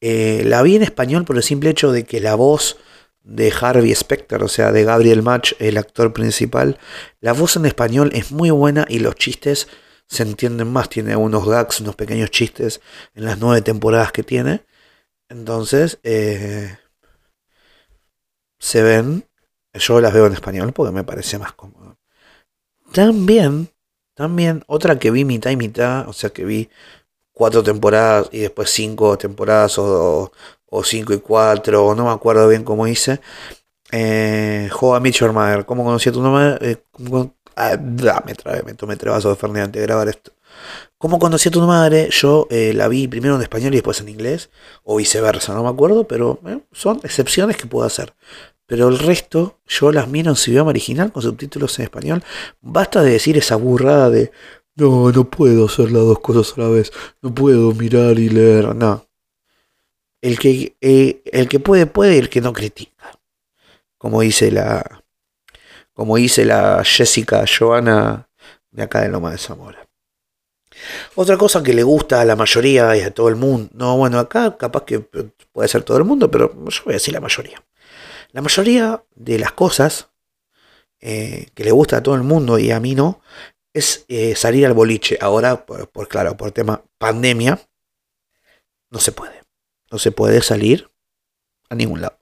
eh, 0.00 0.42
la 0.46 0.62
vi 0.62 0.76
en 0.76 0.82
español 0.82 1.24
por 1.24 1.36
el 1.36 1.42
simple 1.42 1.70
hecho 1.70 1.92
de 1.92 2.04
que 2.04 2.20
la 2.20 2.34
voz 2.34 2.78
de 3.22 3.52
Harvey 3.52 3.94
Specter, 3.94 4.42
o 4.42 4.48
sea, 4.48 4.72
de 4.72 4.84
Gabriel 4.84 5.22
Match, 5.22 5.52
el 5.58 5.76
actor 5.78 6.12
principal. 6.12 6.78
La 7.20 7.32
voz 7.32 7.56
en 7.56 7.66
español 7.66 8.10
es 8.14 8.32
muy 8.32 8.50
buena 8.50 8.86
y 8.88 8.98
los 8.98 9.14
chistes 9.14 9.68
se 10.08 10.22
entienden 10.24 10.72
más. 10.72 10.88
Tiene 10.88 11.14
unos 11.14 11.46
gags, 11.46 11.80
unos 11.80 11.94
pequeños 11.94 12.30
chistes 12.30 12.80
en 13.14 13.26
las 13.26 13.38
nueve 13.38 13.62
temporadas 13.62 14.12
que 14.12 14.22
tiene. 14.22 14.64
Entonces, 15.28 15.98
eh, 16.02 16.76
se 18.58 18.82
ven. 18.82 19.28
Yo 19.74 20.00
las 20.00 20.12
veo 20.12 20.26
en 20.26 20.32
español 20.32 20.72
porque 20.72 20.92
me 20.92 21.04
parece 21.04 21.38
más 21.38 21.52
cómodo. 21.52 21.98
También, 22.92 23.70
también, 24.14 24.64
otra 24.66 24.98
que 24.98 25.10
vi 25.10 25.24
mitad 25.24 25.50
y 25.50 25.56
mitad, 25.56 26.08
o 26.08 26.12
sea 26.12 26.30
que 26.30 26.44
vi 26.44 26.68
cuatro 27.42 27.64
temporadas 27.64 28.28
y 28.30 28.38
después 28.38 28.70
cinco 28.70 29.18
temporadas 29.18 29.76
o, 29.76 30.30
o 30.66 30.84
cinco 30.84 31.12
y 31.12 31.18
cuatro, 31.18 31.92
no 31.92 32.04
me 32.04 32.12
acuerdo 32.12 32.46
bien 32.46 32.62
cómo 32.62 32.86
hice. 32.86 33.20
Eh, 33.90 34.68
Joa 34.70 35.00
Mitchell 35.00 35.32
¿cómo 35.66 35.82
conocí 35.82 36.08
a 36.08 36.12
tu 36.12 36.22
nombre? 36.22 36.56
Eh, 36.60 36.76
ah, 37.56 37.76
me 38.24 38.62
me 38.62 38.74
tomé 38.74 38.94
vasos 38.94 39.32
de 39.32 39.34
Fernet 39.34 39.64
antes 39.64 39.80
de 39.80 39.86
grabar 39.88 40.08
esto. 40.08 40.30
¿Cómo 40.98 41.18
conocí 41.18 41.48
a 41.48 41.52
tu 41.52 41.60
madre? 41.62 42.10
Yo 42.12 42.46
eh, 42.48 42.74
la 42.76 42.86
vi 42.86 43.08
primero 43.08 43.34
en 43.34 43.42
español 43.42 43.72
y 43.72 43.78
después 43.78 44.00
en 44.00 44.08
inglés, 44.08 44.50
o 44.84 44.98
viceversa, 44.98 45.52
no 45.52 45.64
me 45.64 45.70
acuerdo, 45.70 46.06
pero 46.06 46.38
eh, 46.46 46.60
son 46.70 47.00
excepciones 47.02 47.56
que 47.56 47.66
puedo 47.66 47.84
hacer. 47.84 48.14
Pero 48.66 48.86
el 48.86 49.00
resto, 49.00 49.58
yo 49.66 49.90
las 49.90 50.06
miro 50.06 50.30
en 50.30 50.36
su 50.36 50.52
idioma 50.52 50.70
original 50.70 51.10
con 51.10 51.22
subtítulos 51.22 51.76
en 51.80 51.86
español. 51.86 52.22
Basta 52.60 53.02
de 53.02 53.10
decir 53.10 53.36
esa 53.36 53.56
burrada 53.56 54.10
de 54.10 54.30
no, 54.74 55.12
no 55.12 55.28
puedo 55.28 55.66
hacer 55.66 55.92
las 55.92 56.02
dos 56.02 56.20
cosas 56.20 56.56
a 56.56 56.62
la 56.62 56.68
vez. 56.68 56.92
No 57.20 57.34
puedo 57.34 57.72
mirar 57.72 58.18
y 58.18 58.28
leer. 58.28 58.74
No. 58.74 59.06
El 60.20 60.38
que, 60.38 60.76
eh, 60.80 61.22
el 61.26 61.48
que 61.48 61.60
puede, 61.60 61.86
puede 61.86 62.18
el 62.18 62.28
que 62.28 62.40
no 62.40 62.52
critica. 62.52 63.20
Como 63.98 64.20
dice 64.22 64.50
la. 64.50 65.02
Como 65.92 66.16
dice 66.16 66.44
la 66.44 66.82
Jessica 66.84 67.44
Joana 67.46 68.28
de 68.70 68.82
acá 68.82 69.02
de 69.02 69.08
Loma 69.08 69.30
de 69.30 69.38
Zamora. 69.38 69.86
Otra 71.14 71.36
cosa 71.36 71.62
que 71.62 71.74
le 71.74 71.82
gusta 71.82 72.20
a 72.20 72.24
la 72.24 72.34
mayoría 72.34 72.96
y 72.96 73.02
a 73.02 73.12
todo 73.12 73.28
el 73.28 73.36
mundo. 73.36 73.70
No, 73.74 73.96
bueno, 73.98 74.18
acá 74.18 74.56
capaz 74.56 74.84
que 74.84 75.00
puede 75.00 75.68
ser 75.68 75.82
todo 75.82 75.98
el 75.98 76.04
mundo, 76.04 76.30
pero 76.30 76.52
yo 76.68 76.82
voy 76.84 76.94
a 76.94 76.96
decir 76.96 77.12
la 77.12 77.20
mayoría. 77.20 77.62
La 78.32 78.40
mayoría 78.40 79.04
de 79.14 79.38
las 79.38 79.52
cosas 79.52 80.08
eh, 81.00 81.48
que 81.54 81.64
le 81.64 81.72
gusta 81.72 81.98
a 81.98 82.02
todo 82.02 82.14
el 82.14 82.22
mundo 82.22 82.58
y 82.58 82.70
a 82.70 82.80
mí 82.80 82.94
no, 82.94 83.20
es 83.72 84.04
eh, 84.08 84.34
salir 84.36 84.66
al 84.66 84.74
boliche. 84.74 85.18
Ahora, 85.20 85.64
por, 85.64 86.08
claro, 86.08 86.36
por 86.36 86.52
tema 86.52 86.84
pandemia, 86.98 87.60
no 88.90 88.98
se 88.98 89.12
puede. 89.12 89.42
No 89.90 89.98
se 89.98 90.12
puede 90.12 90.42
salir 90.42 90.90
a 91.68 91.74
ningún 91.74 92.00
lado. 92.00 92.18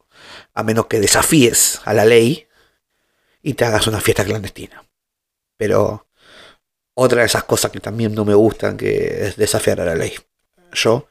A 0.55 0.63
menos 0.63 0.87
que 0.87 1.01
desafíes 1.01 1.81
a 1.85 1.95
la 1.95 2.05
ley 2.05 2.47
y 3.43 3.55
te 3.55 3.65
hagas 3.65 3.87
una 3.87 4.01
fiesta 4.01 4.25
clandestina. 4.25 4.85
Pero 5.57 6.07
otra 6.95 7.21
de 7.21 7.27
esas 7.27 7.45
cosas 7.45 7.71
que 7.71 7.81
también 7.81 8.15
no 8.15 8.25
me 8.25 8.35
gustan 8.35 8.77
que 8.77 9.27
es 9.27 9.37
desafiar 9.37 9.81
a 9.81 9.85
la 9.85 9.95
ley. 9.95 10.15
Yo, 10.73 11.09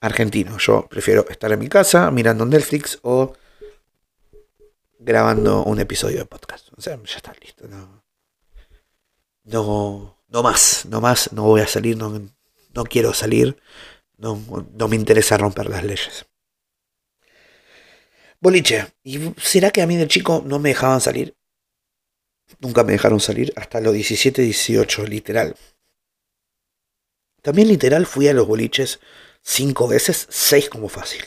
argentino, 0.00 0.58
yo 0.58 0.86
prefiero 0.88 1.28
estar 1.28 1.52
en 1.52 1.58
mi 1.58 1.68
casa 1.68 2.10
mirando 2.10 2.46
Netflix 2.46 2.98
o 3.02 3.34
grabando 4.98 5.64
un 5.64 5.80
episodio 5.80 6.18
de 6.18 6.24
podcast. 6.24 6.68
O 6.76 6.80
sea, 6.80 6.96
ya 6.96 7.16
está 7.16 7.32
listo. 7.40 7.66
No, 7.68 7.99
no, 9.50 10.16
no 10.28 10.42
más, 10.42 10.86
no 10.86 11.00
más, 11.00 11.32
no 11.32 11.42
voy 11.42 11.60
a 11.60 11.66
salir, 11.66 11.96
no, 11.96 12.30
no 12.74 12.84
quiero 12.84 13.12
salir, 13.12 13.60
no, 14.16 14.40
no 14.72 14.88
me 14.88 14.96
interesa 14.96 15.36
romper 15.36 15.68
las 15.68 15.84
leyes. 15.84 16.26
Boliche, 18.40 18.86
¿y 19.02 19.34
será 19.36 19.70
que 19.70 19.82
a 19.82 19.86
mí 19.86 19.96
de 19.96 20.08
chico 20.08 20.42
no 20.46 20.58
me 20.58 20.70
dejaban 20.70 21.00
salir? 21.00 21.36
Nunca 22.58 22.84
me 22.84 22.92
dejaron 22.92 23.20
salir 23.20 23.52
hasta 23.56 23.80
los 23.80 23.92
17, 23.92 24.42
18, 24.42 25.06
literal. 25.06 25.56
También 27.42 27.68
literal 27.68 28.06
fui 28.06 28.28
a 28.28 28.34
los 28.34 28.46
boliches 28.46 29.00
cinco 29.42 29.88
veces, 29.88 30.26
seis 30.30 30.68
como 30.68 30.88
fácil. 30.88 31.24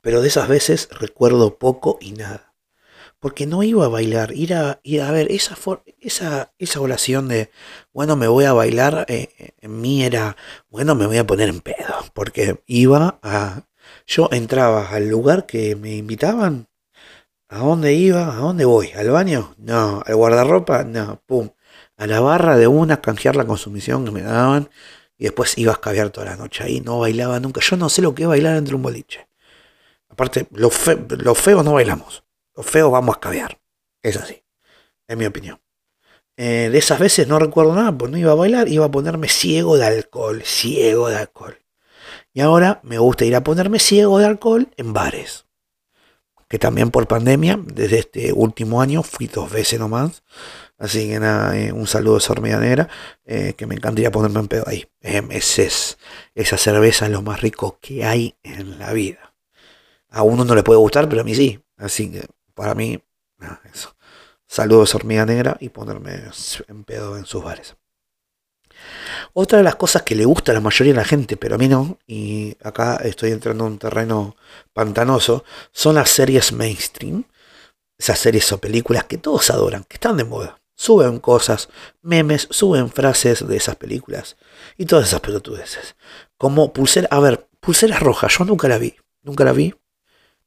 Pero 0.00 0.22
de 0.22 0.28
esas 0.28 0.48
veces 0.48 0.88
recuerdo 0.90 1.58
poco 1.58 1.98
y 2.00 2.12
nada 2.12 2.45
porque 3.20 3.46
no 3.46 3.62
iba 3.62 3.84
a 3.86 3.88
bailar, 3.88 4.32
ir 4.32 4.54
a, 4.54 4.80
ir 4.82 5.02
a 5.02 5.10
ver, 5.10 5.30
esa, 5.30 5.56
esa, 6.00 6.52
esa 6.58 6.80
oración 6.80 7.28
de, 7.28 7.50
bueno, 7.92 8.16
me 8.16 8.28
voy 8.28 8.44
a 8.44 8.52
bailar, 8.52 9.06
eh, 9.08 9.54
en 9.60 9.80
mí 9.80 10.04
era, 10.04 10.36
bueno, 10.68 10.94
me 10.94 11.06
voy 11.06 11.18
a 11.18 11.26
poner 11.26 11.48
en 11.48 11.60
pedo, 11.60 11.94
porque 12.14 12.62
iba 12.66 13.18
a, 13.22 13.62
yo 14.06 14.28
entraba 14.32 14.90
al 14.90 15.08
lugar 15.08 15.46
que 15.46 15.76
me 15.76 15.96
invitaban, 15.96 16.68
¿a 17.48 17.58
dónde 17.58 17.94
iba? 17.94 18.36
¿A 18.36 18.40
dónde 18.40 18.64
voy? 18.64 18.92
¿Al 18.92 19.10
baño? 19.10 19.54
No, 19.58 20.02
al 20.04 20.16
guardarropa, 20.16 20.84
no, 20.84 21.22
pum, 21.26 21.50
a 21.96 22.06
la 22.06 22.20
barra 22.20 22.56
de 22.56 22.66
una, 22.66 23.00
canjear 23.00 23.36
la 23.36 23.46
consumición 23.46 24.04
que 24.04 24.10
me 24.10 24.22
daban, 24.22 24.70
y 25.18 25.24
después 25.24 25.56
iba 25.58 25.72
a 25.72 25.74
escabear 25.76 26.10
toda 26.10 26.26
la 26.26 26.36
noche 26.36 26.64
ahí, 26.64 26.80
no 26.80 27.00
bailaba 27.00 27.40
nunca, 27.40 27.60
yo 27.62 27.76
no 27.76 27.88
sé 27.88 28.02
lo 28.02 28.14
que 28.14 28.24
es 28.24 28.28
bailar 28.28 28.56
entre 28.56 28.74
un 28.76 28.82
boliche. 28.82 29.28
Aparte, 30.08 30.46
los, 30.52 30.74
fe, 30.74 30.98
los 31.18 31.38
feos 31.38 31.64
no 31.64 31.74
bailamos. 31.74 32.25
Los 32.56 32.66
feos 32.66 32.90
vamos 32.90 33.14
a 33.14 33.18
escabear. 33.18 33.60
Es 34.02 34.16
así. 34.16 34.42
En 35.06 35.18
mi 35.18 35.26
opinión. 35.26 35.60
Eh, 36.38 36.68
de 36.70 36.78
esas 36.78 36.98
veces 36.98 37.28
no 37.28 37.38
recuerdo 37.38 37.74
nada, 37.74 37.96
pues 37.96 38.10
no 38.10 38.18
iba 38.18 38.32
a 38.32 38.34
bailar, 38.34 38.68
iba 38.68 38.84
a 38.86 38.90
ponerme 38.90 39.28
ciego 39.28 39.78
de 39.78 39.86
alcohol, 39.86 40.42
ciego 40.44 41.08
de 41.08 41.16
alcohol. 41.16 41.58
Y 42.32 42.40
ahora 42.40 42.80
me 42.82 42.98
gusta 42.98 43.24
ir 43.24 43.34
a 43.34 43.42
ponerme 43.42 43.78
ciego 43.78 44.18
de 44.18 44.26
alcohol 44.26 44.68
en 44.76 44.92
bares. 44.92 45.46
Que 46.48 46.58
también 46.58 46.90
por 46.90 47.08
pandemia, 47.08 47.58
desde 47.64 47.98
este 47.98 48.32
último 48.32 48.80
año, 48.80 49.02
fui 49.02 49.26
dos 49.26 49.50
veces 49.50 49.80
nomás. 49.80 50.22
Así 50.78 51.08
que 51.08 51.18
nada, 51.18 51.58
eh, 51.58 51.72
un 51.72 51.86
saludo 51.86 52.16
a 52.16 52.18
esa 52.18 52.32
hormiga 52.32 52.58
negra, 52.60 52.88
eh, 53.24 53.54
que 53.56 53.66
me 53.66 53.74
encantaría 53.74 54.10
ponerme 54.10 54.40
en 54.40 54.48
pedo 54.48 54.64
ahí. 54.66 54.86
es, 55.00 55.98
esa 56.34 56.58
cerveza 56.58 57.06
es 57.06 57.12
lo 57.12 57.22
más 57.22 57.40
rico 57.40 57.78
que 57.80 58.04
hay 58.04 58.36
en 58.42 58.78
la 58.78 58.92
vida. 58.92 59.34
A 60.10 60.22
uno 60.22 60.44
no 60.44 60.54
le 60.54 60.62
puede 60.62 60.78
gustar, 60.78 61.08
pero 61.08 61.22
a 61.22 61.24
mí 61.24 61.34
sí. 61.34 61.60
Así 61.78 62.10
que 62.10 62.26
para 62.56 62.74
mí, 62.74 63.00
nada, 63.38 63.60
eso. 63.72 63.94
Saludos 64.48 64.94
hormiga 64.94 65.26
negra 65.26 65.56
y 65.60 65.68
ponerme 65.68 66.22
en 66.68 66.84
pedo 66.84 67.16
en 67.18 67.26
sus 67.26 67.44
bares. 67.44 67.76
Otra 69.34 69.58
de 69.58 69.64
las 69.64 69.76
cosas 69.76 70.02
que 70.02 70.14
le 70.14 70.24
gusta 70.24 70.52
a 70.52 70.54
la 70.54 70.60
mayoría 70.60 70.94
de 70.94 70.98
la 70.98 71.04
gente, 71.04 71.36
pero 71.36 71.56
a 71.56 71.58
mí 71.58 71.68
no, 71.68 71.98
y 72.06 72.56
acá 72.62 72.96
estoy 72.96 73.32
entrando 73.32 73.66
en 73.66 73.72
un 73.72 73.78
terreno 73.78 74.36
pantanoso, 74.72 75.44
son 75.72 75.96
las 75.96 76.10
series 76.10 76.52
mainstream. 76.52 77.24
Esas 77.98 78.18
series 78.18 78.50
o 78.52 78.58
películas 78.58 79.04
que 79.04 79.18
todos 79.18 79.50
adoran, 79.50 79.84
que 79.84 79.94
están 79.94 80.16
de 80.16 80.24
moda. 80.24 80.60
Suben 80.74 81.18
cosas, 81.18 81.68
memes, 82.02 82.48
suben 82.50 82.90
frases 82.90 83.46
de 83.46 83.56
esas 83.56 83.76
películas 83.76 84.36
y 84.76 84.84
todas 84.84 85.08
esas 85.08 85.20
pelotudeces. 85.20 85.96
Como 86.36 86.72
pulsera, 86.72 87.08
a 87.10 87.20
ver, 87.20 87.48
pulsera 87.60 87.98
roja, 87.98 88.28
yo 88.28 88.44
nunca 88.44 88.68
la 88.68 88.78
vi, 88.78 88.96
nunca 89.22 89.44
la 89.44 89.52
vi, 89.52 89.74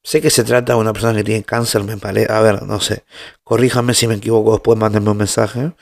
Sé 0.03 0.21
que 0.21 0.29
se 0.29 0.43
trata 0.43 0.73
de 0.73 0.79
una 0.79 0.93
persona 0.93 1.13
que 1.15 1.23
tiene 1.23 1.43
cáncer, 1.43 1.83
me 1.83 1.97
parece. 1.97 2.31
A 2.31 2.41
ver, 2.41 2.63
no 2.63 2.79
sé. 2.79 3.03
Corríjame 3.43 3.93
si 3.93 4.07
me 4.07 4.15
equivoco, 4.15 4.53
después 4.53 4.77
mándenme 4.77 5.11
un 5.11 5.17
mensaje. 5.17 5.73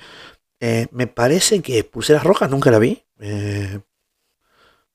Eh, 0.60 0.88
me 0.92 1.08
parece 1.08 1.62
que 1.62 1.84
Pulseras 1.84 2.24
Rojas 2.24 2.50
nunca 2.50 2.72
la 2.72 2.80
vi. 2.80 3.04
Eh, 3.20 3.80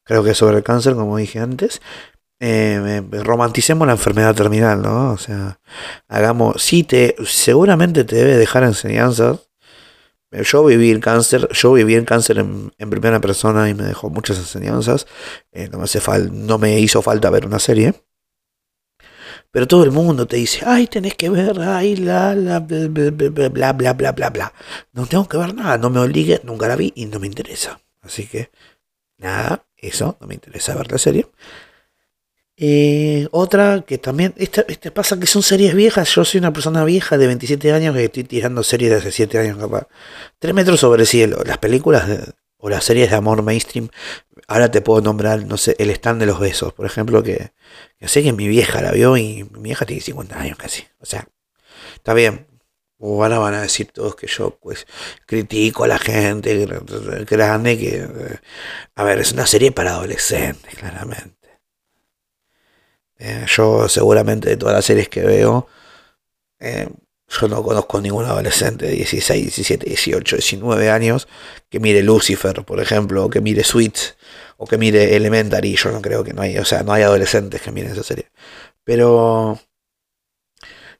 creo 0.04 0.24
que 0.24 0.34
sobre 0.34 0.58
el 0.58 0.64
cáncer, 0.64 0.94
como 0.94 1.16
dije 1.16 1.38
antes. 1.38 1.80
Eh, 2.40 3.02
romanticemos 3.24 3.86
la 3.86 3.92
enfermedad 3.92 4.34
terminal, 4.34 4.82
¿no? 4.82 5.12
O 5.12 5.18
sea, 5.18 5.60
hagamos. 6.08 6.62
Sí, 6.62 6.82
te, 6.82 7.14
seguramente 7.24 8.04
te 8.04 8.16
debe 8.16 8.36
dejar 8.36 8.64
enseñanzas. 8.64 9.48
Yo 10.32 10.64
viví 10.64 10.90
el 10.90 11.00
cáncer, 11.00 11.48
yo 11.52 11.72
viví 11.74 11.94
el 11.94 12.06
cáncer 12.06 12.38
en, 12.38 12.72
primera 12.90 13.20
persona 13.20 13.68
y 13.68 13.74
me 13.74 13.84
dejó 13.84 14.08
muchas 14.10 14.38
enseñanzas. 14.38 15.06
no, 15.70 15.78
me 15.78 15.84
hace 15.84 16.00
no 16.32 16.58
me 16.58 16.80
hizo 16.80 17.02
falta 17.02 17.30
ver 17.30 17.46
una 17.46 17.58
serie. 17.58 17.94
Pero 19.52 19.68
todo 19.68 19.84
el 19.84 19.90
mundo 19.92 20.26
te 20.26 20.36
dice, 20.36 20.62
ay, 20.66 20.86
tenés 20.86 21.14
que 21.14 21.28
ver, 21.28 21.60
ay, 21.60 21.96
la, 21.96 22.34
la, 22.34 22.60
bla, 22.60 23.72
bla, 23.72 23.92
bla, 23.92 24.12
bla, 24.12 24.30
bla. 24.30 24.52
No 24.92 25.06
tengo 25.06 25.28
que 25.28 25.36
ver 25.36 25.54
nada, 25.54 25.76
no 25.76 25.90
me 25.90 26.00
obligue, 26.00 26.40
nunca 26.42 26.66
la 26.68 26.74
vi 26.76 26.92
y 26.96 27.04
no 27.06 27.20
me 27.20 27.26
interesa. 27.26 27.80
Así 28.00 28.26
que, 28.26 28.50
nada, 29.18 29.66
eso, 29.76 30.16
no 30.20 30.26
me 30.26 30.34
interesa 30.34 30.74
ver 30.74 30.90
la 30.90 30.96
serie. 30.98 31.26
Eh, 32.56 33.28
otra 33.30 33.82
que 33.86 33.98
también, 33.98 34.32
esta, 34.38 34.64
este 34.68 34.90
pasa 34.90 35.20
que 35.20 35.26
son 35.26 35.42
series 35.42 35.74
viejas. 35.74 36.14
Yo 36.14 36.24
soy 36.24 36.38
una 36.38 36.52
persona 36.52 36.82
vieja 36.84 37.18
de 37.18 37.26
27 37.26 37.72
años 37.72 37.94
que 37.94 38.04
estoy 38.04 38.24
tirando 38.24 38.62
series 38.62 38.90
de 38.90 38.96
hace 38.98 39.12
7 39.12 39.38
años 39.38 39.58
capaz. 39.58 39.86
3 40.38 40.54
metros 40.54 40.80
sobre 40.80 41.02
el 41.02 41.06
cielo. 41.06 41.42
Las 41.44 41.58
películas 41.58 42.08
o 42.56 42.70
las 42.70 42.84
series 42.84 43.10
de 43.10 43.16
amor 43.16 43.42
mainstream 43.42 43.88
Ahora 44.48 44.70
te 44.70 44.80
puedo 44.82 45.00
nombrar, 45.00 45.44
no 45.46 45.56
sé, 45.56 45.76
el 45.78 45.90
stand 45.90 46.20
de 46.20 46.26
los 46.26 46.40
besos, 46.40 46.72
por 46.72 46.86
ejemplo, 46.86 47.22
que, 47.22 47.52
sé 48.00 48.22
que 48.22 48.32
mi 48.32 48.48
vieja 48.48 48.82
la 48.82 48.92
vio 48.92 49.16
y 49.16 49.44
mi 49.52 49.62
vieja 49.62 49.86
tiene 49.86 50.02
50 50.02 50.38
años 50.38 50.58
casi. 50.58 50.84
O 51.00 51.06
sea, 51.06 51.28
está 51.94 52.14
bien. 52.14 52.46
O 52.98 53.22
ahora 53.24 53.38
van 53.38 53.54
a 53.54 53.62
decir 53.62 53.88
todos 53.92 54.14
que 54.16 54.28
yo 54.28 54.58
pues 54.60 54.86
critico 55.26 55.84
a 55.84 55.88
la 55.88 55.98
gente 55.98 56.66
grande 57.28 57.78
que... 57.78 58.08
A 58.94 59.04
ver, 59.04 59.18
es 59.18 59.32
una 59.32 59.46
serie 59.46 59.72
para 59.72 59.92
adolescentes, 59.92 60.74
claramente. 60.76 61.42
Eh, 63.18 63.46
yo 63.48 63.88
seguramente 63.88 64.48
de 64.48 64.56
todas 64.56 64.74
las 64.74 64.84
series 64.84 65.08
que 65.08 65.22
veo, 65.22 65.68
eh, 66.60 66.88
yo 67.40 67.48
no 67.48 67.62
conozco 67.62 68.00
ningún 68.00 68.24
adolescente 68.24 68.86
de 68.86 68.92
16, 68.92 69.44
17, 69.44 69.88
18, 69.88 70.36
19 70.36 70.90
años 70.90 71.28
que 71.70 71.80
mire 71.80 72.02
Lucifer, 72.02 72.64
por 72.64 72.80
ejemplo, 72.80 73.24
o 73.24 73.30
que 73.30 73.40
mire 73.40 73.64
Sweet, 73.64 73.96
o 74.58 74.66
que 74.66 74.76
mire 74.76 75.16
Elementary. 75.16 75.74
Yo 75.74 75.90
no 75.90 76.02
creo 76.02 76.22
que 76.22 76.34
no 76.34 76.42
hay, 76.42 76.58
o 76.58 76.64
sea, 76.64 76.82
no 76.82 76.92
hay 76.92 77.02
adolescentes 77.02 77.62
que 77.62 77.72
miren 77.72 77.92
esa 77.92 78.02
serie. 78.02 78.30
Pero 78.84 79.58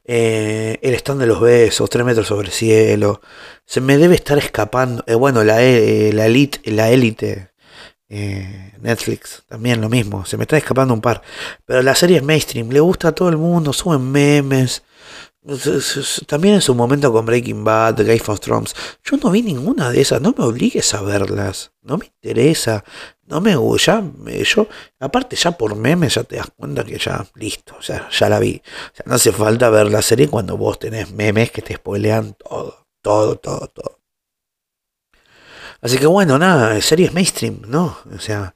eh, 0.04 0.78
el 0.82 0.94
stand 0.94 1.20
de 1.20 1.26
los 1.26 1.40
besos, 1.40 1.90
tres 1.90 2.04
metros 2.04 2.26
sobre 2.26 2.48
el 2.48 2.52
cielo, 2.52 3.20
se 3.66 3.80
me 3.80 3.98
debe 3.98 4.14
estar 4.14 4.38
escapando. 4.38 5.04
Eh, 5.06 5.14
bueno, 5.14 5.44
la, 5.44 5.62
eh, 5.62 6.12
la 6.14 6.26
elite, 6.26 6.60
la 6.70 6.90
élite, 6.90 7.50
Netflix, 8.08 9.42
también 9.48 9.80
lo 9.80 9.88
mismo, 9.88 10.26
se 10.26 10.36
me 10.36 10.42
está 10.42 10.56
escapando 10.56 10.92
un 10.92 11.00
par. 11.00 11.22
Pero 11.64 11.82
la 11.82 11.94
serie 11.94 12.18
es 12.18 12.22
mainstream, 12.22 12.70
le 12.70 12.80
gusta 12.80 13.08
a 13.08 13.12
todo 13.12 13.28
el 13.28 13.36
mundo, 13.38 13.72
suben 13.72 14.10
memes. 14.10 14.82
También 16.26 16.54
en 16.54 16.61
su 16.61 16.72
momento 16.72 17.12
con 17.12 17.26
Breaking 17.26 17.64
Bad, 17.64 17.96
Game 17.96 18.22
of 18.28 18.38
Thrones, 18.38 18.76
yo 19.02 19.16
no 19.16 19.30
vi 19.32 19.42
ninguna 19.42 19.90
de 19.90 20.00
esas, 20.00 20.20
no 20.20 20.32
me 20.37 20.44
obligues 20.44 20.94
a 20.94 21.02
verlas, 21.02 21.72
no 21.82 21.99
me 21.99 22.06
interesa, 22.06 22.84
no 23.26 23.40
me 23.40 23.56
gusta, 23.56 24.04
yo, 24.44 24.68
aparte 25.00 25.34
ya 25.34 25.50
por 25.52 25.75
memes 25.75 26.14
ya 26.14 26.22
te 26.22 26.37
das 26.37 26.46
cuenta 26.56 26.84
que 26.84 26.96
ya, 26.96 27.26
listo, 27.34 27.75
sea, 27.80 28.08
ya 28.11 28.28
la 28.28 28.38
vi. 28.38 28.62
O 28.64 28.94
sea, 28.94 29.04
no 29.06 29.14
hace 29.14 29.32
falta 29.32 29.68
ver 29.68 29.90
la 29.90 30.02
serie 30.02 30.28
cuando 30.28 30.56
vos 30.56 30.78
tenés 30.78 31.11
memes 31.11 31.50
que 31.50 31.62
te 31.62 31.75
spoilean 31.75 32.34
todo, 32.34 32.87
todo, 33.00 33.37
todo, 33.37 33.66
todo. 33.66 33.99
Así 35.80 35.99
que 35.99 36.06
bueno, 36.06 36.38
nada, 36.38 36.80
series 36.80 37.12
mainstream, 37.12 37.62
¿no? 37.66 37.99
O 38.14 38.20
sea, 38.20 38.54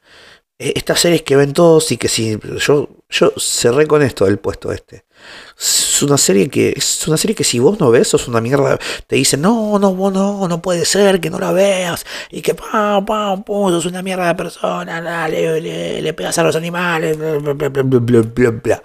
e, 0.59 0.75
estas 0.77 1.01
series 1.01 1.23
que 1.23 1.35
ven 1.35 1.53
todos 1.53 1.91
y 1.91 1.97
que 1.97 2.09
si 2.09 2.39
yo, 2.65 2.89
yo 3.09 3.33
cerré 3.39 3.89
con 3.89 4.03
esto 4.03 4.27
del 4.27 4.39
puesto 4.39 4.71
este. 4.71 5.06
Es 5.59 6.03
una 6.03 6.19
serie 6.19 6.49
que 6.49 6.75
es 6.77 7.09
una 7.09 7.17
serie 7.17 7.35
que 7.35 7.45
si 7.45 7.59
vos 7.59 7.81
no 7.81 7.91
ves 7.91 8.09
sos 8.09 8.29
una 8.29 8.41
mierda. 8.41 8.79
Te 9.07 9.17
dicen, 9.17 9.41
no, 9.41 9.79
no, 9.79 9.95
vos 9.95 10.13
no, 10.13 10.47
no 10.49 10.63
puede 10.63 10.85
ser 10.85 11.21
que 11.21 11.31
no 11.31 11.39
la 11.39 11.53
veas. 11.53 12.05
Y 12.31 12.43
que 12.43 12.55
pam, 12.55 13.05
pam, 13.05 13.43
pum, 13.43 13.71
sos 13.71 13.87
una 13.87 14.03
mierda 14.03 14.29
de 14.29 14.35
persona, 14.35 15.29
le, 15.29 16.01
le, 16.03 16.13
pegas 16.13 16.37
a 16.39 16.43
los 16.43 16.57
animales, 16.57 17.17
bla, 17.17 17.39
bla, 17.39 17.69
bla, 17.69 17.83
bla, 17.83 18.51
bla, 18.51 18.83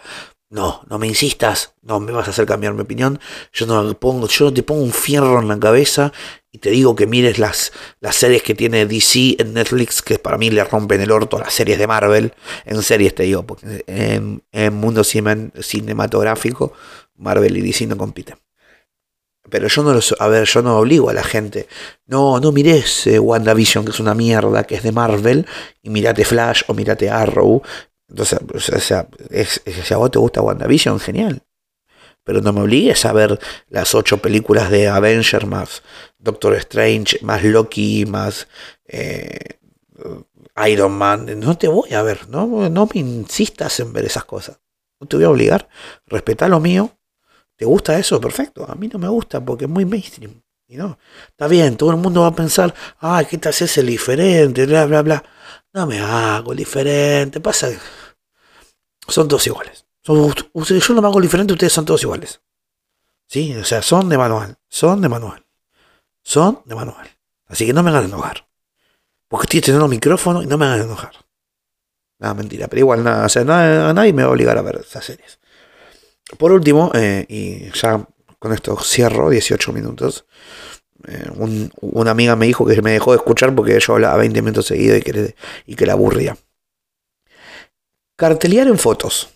No, 0.52 0.82
no 0.90 1.00
me 1.00 1.08
insistas, 1.08 1.76
no 1.82 2.02
me 2.02 2.12
vas 2.12 2.28
a 2.28 2.32
hacer 2.32 2.46
cambiar 2.46 2.74
mi 2.74 2.82
opinión. 2.82 3.22
Yo 3.54 3.66
no 3.66 3.98
pongo, 3.98 4.28
yo 4.28 4.54
te 4.54 4.64
pongo 4.64 4.84
un 4.84 4.92
fierro 4.92 5.40
en 5.40 5.48
la 5.48 5.58
cabeza 5.58 6.12
y 6.52 6.58
te 6.58 6.72
digo 6.72 6.94
que 6.94 7.08
mires 7.08 7.40
las, 7.40 7.72
las 8.02 8.18
series 8.18 8.44
que 8.44 8.54
tiene 8.54 8.86
DC 8.86 9.38
en 9.40 9.54
Netflix, 9.54 10.02
que 10.02 10.20
para 10.20 10.38
mí 10.38 10.50
le 10.50 10.62
rompen 10.66 11.00
el 11.00 11.12
orto 11.12 11.38
a 11.38 11.40
las 11.40 11.54
series 11.54 11.80
de 11.80 11.88
Marvel. 11.88 12.34
En 12.66 12.84
series 12.84 13.16
te 13.16 13.24
digo, 13.24 13.48
porque 13.48 13.86
en, 13.88 14.44
en 14.52 14.74
mundo 14.74 15.06
cinematográfico, 15.06 16.74
Marvel 17.16 17.56
y 17.56 17.62
DC 17.62 17.88
no 17.88 17.96
compiten. 17.96 18.36
Pero 19.50 19.68
yo 19.68 19.84
no 19.84 19.94
los, 19.94 20.14
a 20.20 20.28
ver, 20.28 20.46
yo 20.46 20.62
no 20.62 20.78
obligo 20.78 21.10
a 21.10 21.14
la 21.14 21.24
gente. 21.24 21.68
No, 22.06 22.40
no 22.40 22.52
mires 22.52 23.08
eh, 23.08 23.20
WandaVision, 23.20 23.86
que 23.86 23.92
es 23.92 24.00
una 24.00 24.14
mierda, 24.14 24.66
que 24.66 24.76
es 24.76 24.84
de 24.84 24.92
Marvel, 24.92 25.48
y 25.82 25.90
mirate 25.90 26.26
Flash 26.26 26.64
o 26.68 26.74
mirate 26.74 27.10
Arrow. 27.10 27.62
Entonces, 28.12 28.40
o 28.54 28.60
sea, 28.80 29.08
si 29.34 29.94
a 29.94 29.98
vos 29.98 30.12
te 30.12 30.20
gusta 30.20 30.42
WandaVision, 30.42 31.00
genial 31.00 31.44
pero 32.24 32.42
no 32.42 32.54
me 32.54 32.62
obligues 32.62 33.06
a 33.06 33.14
ver 33.14 33.40
las 33.70 33.96
ocho 33.96 34.20
películas 34.20 34.70
de 34.70 34.88
Avenger 34.88 35.48
más 35.48 35.82
Doctor 36.20 36.56
Strange, 36.56 37.20
más 37.24 37.44
Loki, 37.44 38.06
más 38.06 38.48
eh, 38.88 39.60
Iron 40.68 40.92
Man. 40.92 41.40
No 41.40 41.58
te 41.58 41.68
voy 41.68 41.94
a 41.94 42.04
ver, 42.04 42.30
no, 42.30 42.70
no 42.70 42.90
me 42.94 43.00
insistas 43.00 43.80
en 43.80 43.92
ver 43.92 44.06
esas 44.06 44.26
cosas. 44.26 44.60
No 45.00 45.08
te 45.08 45.16
voy 45.16 45.26
a 45.26 45.30
obligar. 45.30 45.68
Respeta 46.06 46.48
lo 46.48 46.60
mío. 46.60 46.96
¿Te 47.56 47.66
gusta 47.66 47.98
eso? 47.98 48.22
Perfecto. 48.22 48.70
A 48.70 48.76
mí 48.76 48.88
no 48.88 49.00
me 49.00 49.08
gusta 49.08 49.44
porque 49.44 49.66
es 49.66 49.72
muy 49.72 49.86
mainstream. 49.86 50.42
Y 50.68 50.78
no, 50.78 50.98
está 51.28 51.48
bien, 51.48 51.76
todo 51.76 51.92
el 51.92 51.98
mundo 51.98 52.22
va 52.22 52.28
a 52.28 52.36
pensar, 52.36 52.74
ay, 53.00 53.26
¿qué 53.26 53.38
te 53.38 53.50
haces 53.50 53.78
el 53.78 53.88
diferente? 53.88 54.66
Bla, 54.66 54.86
bla, 54.86 55.02
bla. 55.02 55.24
No 55.74 55.86
me 55.86 56.00
hago 56.00 56.52
el 56.52 56.60
diferente. 56.60 57.42
Pasa. 57.42 57.70
Son 59.08 59.28
todos 59.28 59.46
iguales 59.48 59.86
yo 60.04 60.94
no 60.94 61.02
me 61.02 61.08
hago 61.08 61.22
diferente, 61.22 61.54
ustedes 61.54 61.74
son 61.74 61.86
todos 61.86 62.02
iguales. 62.04 62.42
¿Sí? 63.28 63.56
O 63.56 63.64
sea, 63.64 63.82
son 63.82 64.10
de 64.10 64.18
manual. 64.18 64.58
Son 64.68 65.02
de 65.02 65.10
manual. 65.10 65.46
Son 66.22 66.62
de 66.66 66.76
manual. 66.76 67.10
Así 67.48 67.66
que 67.66 67.74
no 67.74 67.84
me 67.84 67.90
hagan 67.90 68.06
enojar. 68.06 68.48
Porque 69.28 69.46
estoy 69.46 69.62
teniendo 69.62 69.88
micrófono 69.88 70.42
y 70.42 70.48
no 70.48 70.58
me 70.58 70.66
hagan 70.66 70.82
enojar. 70.82 71.14
Nada, 72.20 72.34
mentira. 72.34 72.68
Pero 72.68 72.82
igual, 72.82 73.04
nada, 73.04 73.26
o 73.26 73.30
sea, 73.30 73.42
a 73.42 73.94
nadie 73.94 74.14
me 74.14 74.24
va 74.24 74.30
a 74.30 74.32
obligar 74.32 74.58
a 74.58 74.62
ver 74.62 74.82
esas 74.86 75.06
series. 75.06 75.40
Por 76.38 76.52
último, 76.52 76.92
eh, 76.94 77.26
y 77.28 77.72
ya 77.72 78.06
con 78.38 78.54
esto 78.54 78.78
cierro 78.82 79.30
18 79.30 79.72
minutos. 79.72 80.26
Eh, 81.08 81.30
una 81.82 82.12
amiga 82.12 82.36
me 82.36 82.46
dijo 82.46 82.66
que 82.66 82.82
me 82.82 82.92
dejó 82.92 83.12
de 83.12 83.18
escuchar 83.18 83.56
porque 83.56 83.80
yo 83.80 83.94
hablaba 83.94 84.18
20 84.18 84.42
minutos 84.42 84.68
seguidos 84.68 85.00
y 85.00 85.02
que, 85.02 85.36
y 85.66 85.76
que 85.76 85.86
la 85.86 85.94
aburría. 85.94 86.38
Cartelear 88.22 88.68
en 88.68 88.78
fotos. 88.78 89.30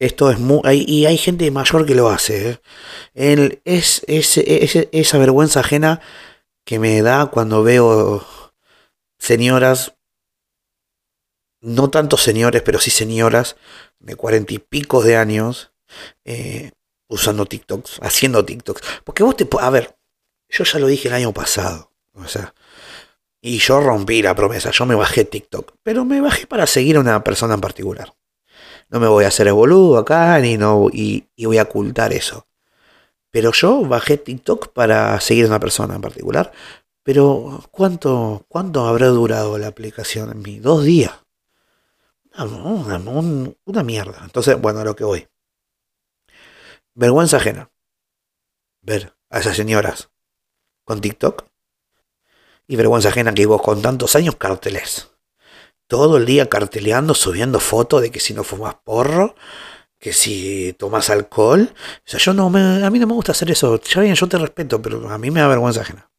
Esto 0.00 0.32
es 0.32 0.40
muy. 0.40 0.62
y 0.84 1.06
hay 1.06 1.16
gente 1.16 1.48
mayor 1.52 1.86
que 1.86 1.94
lo 1.94 2.08
hace. 2.08 2.58
¿eh? 3.14 3.60
es, 3.64 4.02
esa 4.08 5.18
vergüenza 5.18 5.60
ajena 5.60 6.00
que 6.64 6.80
me 6.80 7.00
da 7.02 7.26
cuando 7.26 7.62
veo 7.62 8.26
señoras. 9.16 9.94
No 11.60 11.88
tanto 11.88 12.16
señores, 12.16 12.62
pero 12.62 12.80
sí 12.80 12.90
señoras 12.90 13.54
de 14.00 14.16
cuarenta 14.16 14.54
y 14.54 14.58
pico 14.58 15.00
de 15.00 15.14
años. 15.14 15.70
Eh, 16.24 16.72
usando 17.06 17.46
TikToks, 17.46 18.00
haciendo 18.02 18.44
TikToks. 18.44 18.82
Porque 19.04 19.22
vos 19.22 19.36
te. 19.36 19.48
A 19.60 19.70
ver, 19.70 19.96
yo 20.48 20.64
ya 20.64 20.80
lo 20.80 20.88
dije 20.88 21.06
el 21.06 21.14
año 21.14 21.32
pasado. 21.32 21.92
O 22.14 22.26
sea. 22.26 22.54
Y 23.44 23.58
yo 23.58 23.80
rompí 23.80 24.22
la 24.22 24.36
promesa. 24.36 24.70
Yo 24.70 24.86
me 24.86 24.94
bajé 24.94 25.24
TikTok. 25.24 25.74
Pero 25.82 26.04
me 26.04 26.20
bajé 26.20 26.46
para 26.46 26.66
seguir 26.66 26.96
a 26.96 27.00
una 27.00 27.24
persona 27.24 27.54
en 27.54 27.60
particular. 27.60 28.14
No 28.88 29.00
me 29.00 29.08
voy 29.08 29.24
a 29.24 29.28
hacer 29.28 29.48
el 29.48 29.54
boludo 29.54 29.98
acá 29.98 30.38
ni 30.38 30.56
no, 30.56 30.88
y, 30.92 31.26
voy 31.44 31.58
a 31.58 31.64
ocultar 31.64 32.12
eso. 32.12 32.46
Pero 33.30 33.50
yo 33.52 33.82
bajé 33.82 34.16
TikTok 34.16 34.72
para 34.72 35.18
seguir 35.20 35.46
a 35.46 35.48
una 35.48 35.60
persona 35.60 35.96
en 35.96 36.00
particular. 36.00 36.52
Pero 37.02 37.64
¿cuánto, 37.72 38.46
cuánto 38.48 38.86
habrá 38.86 39.08
durado 39.08 39.58
la 39.58 39.66
aplicación 39.66 40.30
en 40.30 40.42
mí? 40.42 40.60
Dos 40.60 40.84
días. 40.84 41.12
Una, 42.38 42.98
una 43.64 43.82
mierda. 43.82 44.20
Entonces, 44.22 44.60
bueno, 44.60 44.80
a 44.80 44.84
lo 44.84 44.94
que 44.94 45.04
voy. 45.04 45.26
Vergüenza 46.94 47.38
ajena. 47.38 47.72
Ver 48.82 49.16
a 49.30 49.40
esas 49.40 49.56
señoras 49.56 50.10
con 50.84 51.00
TikTok. 51.00 51.51
Y 52.72 52.76
vergüenza 52.76 53.10
ajena 53.10 53.34
que 53.34 53.44
vos 53.44 53.60
con 53.60 53.82
tantos 53.82 54.16
años 54.16 54.36
carteles 54.36 55.12
todo 55.92 56.16
el 56.16 56.24
día 56.24 56.48
carteleando, 56.48 57.12
subiendo 57.12 57.60
fotos 57.60 58.00
de 58.00 58.10
que 58.10 58.18
si 58.18 58.32
no 58.32 58.44
fumas 58.44 58.76
porro, 58.82 59.34
que 59.98 60.14
si 60.14 60.74
tomas 60.78 61.10
alcohol. 61.10 61.70
O 61.74 62.02
sea, 62.06 62.18
yo 62.18 62.32
no 62.32 62.48
me, 62.48 62.82
a 62.82 62.88
mí 62.88 62.98
no 62.98 63.06
me 63.06 63.12
gusta 63.12 63.32
hacer 63.32 63.50
eso. 63.50 63.78
Ya 63.78 64.00
bien, 64.00 64.14
yo 64.14 64.26
te 64.26 64.38
respeto, 64.38 64.80
pero 64.80 65.06
a 65.10 65.18
mí 65.18 65.30
me 65.30 65.40
da 65.40 65.48
vergüenza 65.48 65.82
ajena. 65.82 66.10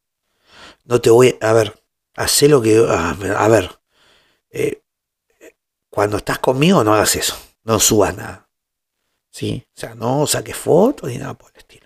No 0.84 1.02
te 1.02 1.10
voy, 1.10 1.40
a 1.42 1.54
ver, 1.54 1.74
hacé 2.14 2.48
lo 2.50 2.62
que, 2.62 2.86
a, 2.88 3.48
ver, 3.48 3.80
eh, 4.52 4.84
cuando 5.90 6.18
estás 6.18 6.38
conmigo 6.38 6.84
no 6.84 6.94
hagas 6.94 7.16
eso, 7.16 7.36
no 7.64 7.80
subas 7.80 8.16
nada. 8.16 8.48
¿Sí? 9.32 9.66
O 9.76 9.80
sea, 9.80 9.96
no 9.96 10.28
saques 10.28 10.56
fotos 10.56 11.10
ni 11.10 11.18
nada 11.18 11.34
por 11.34 11.50
el 11.50 11.58
estilo. 11.58 11.83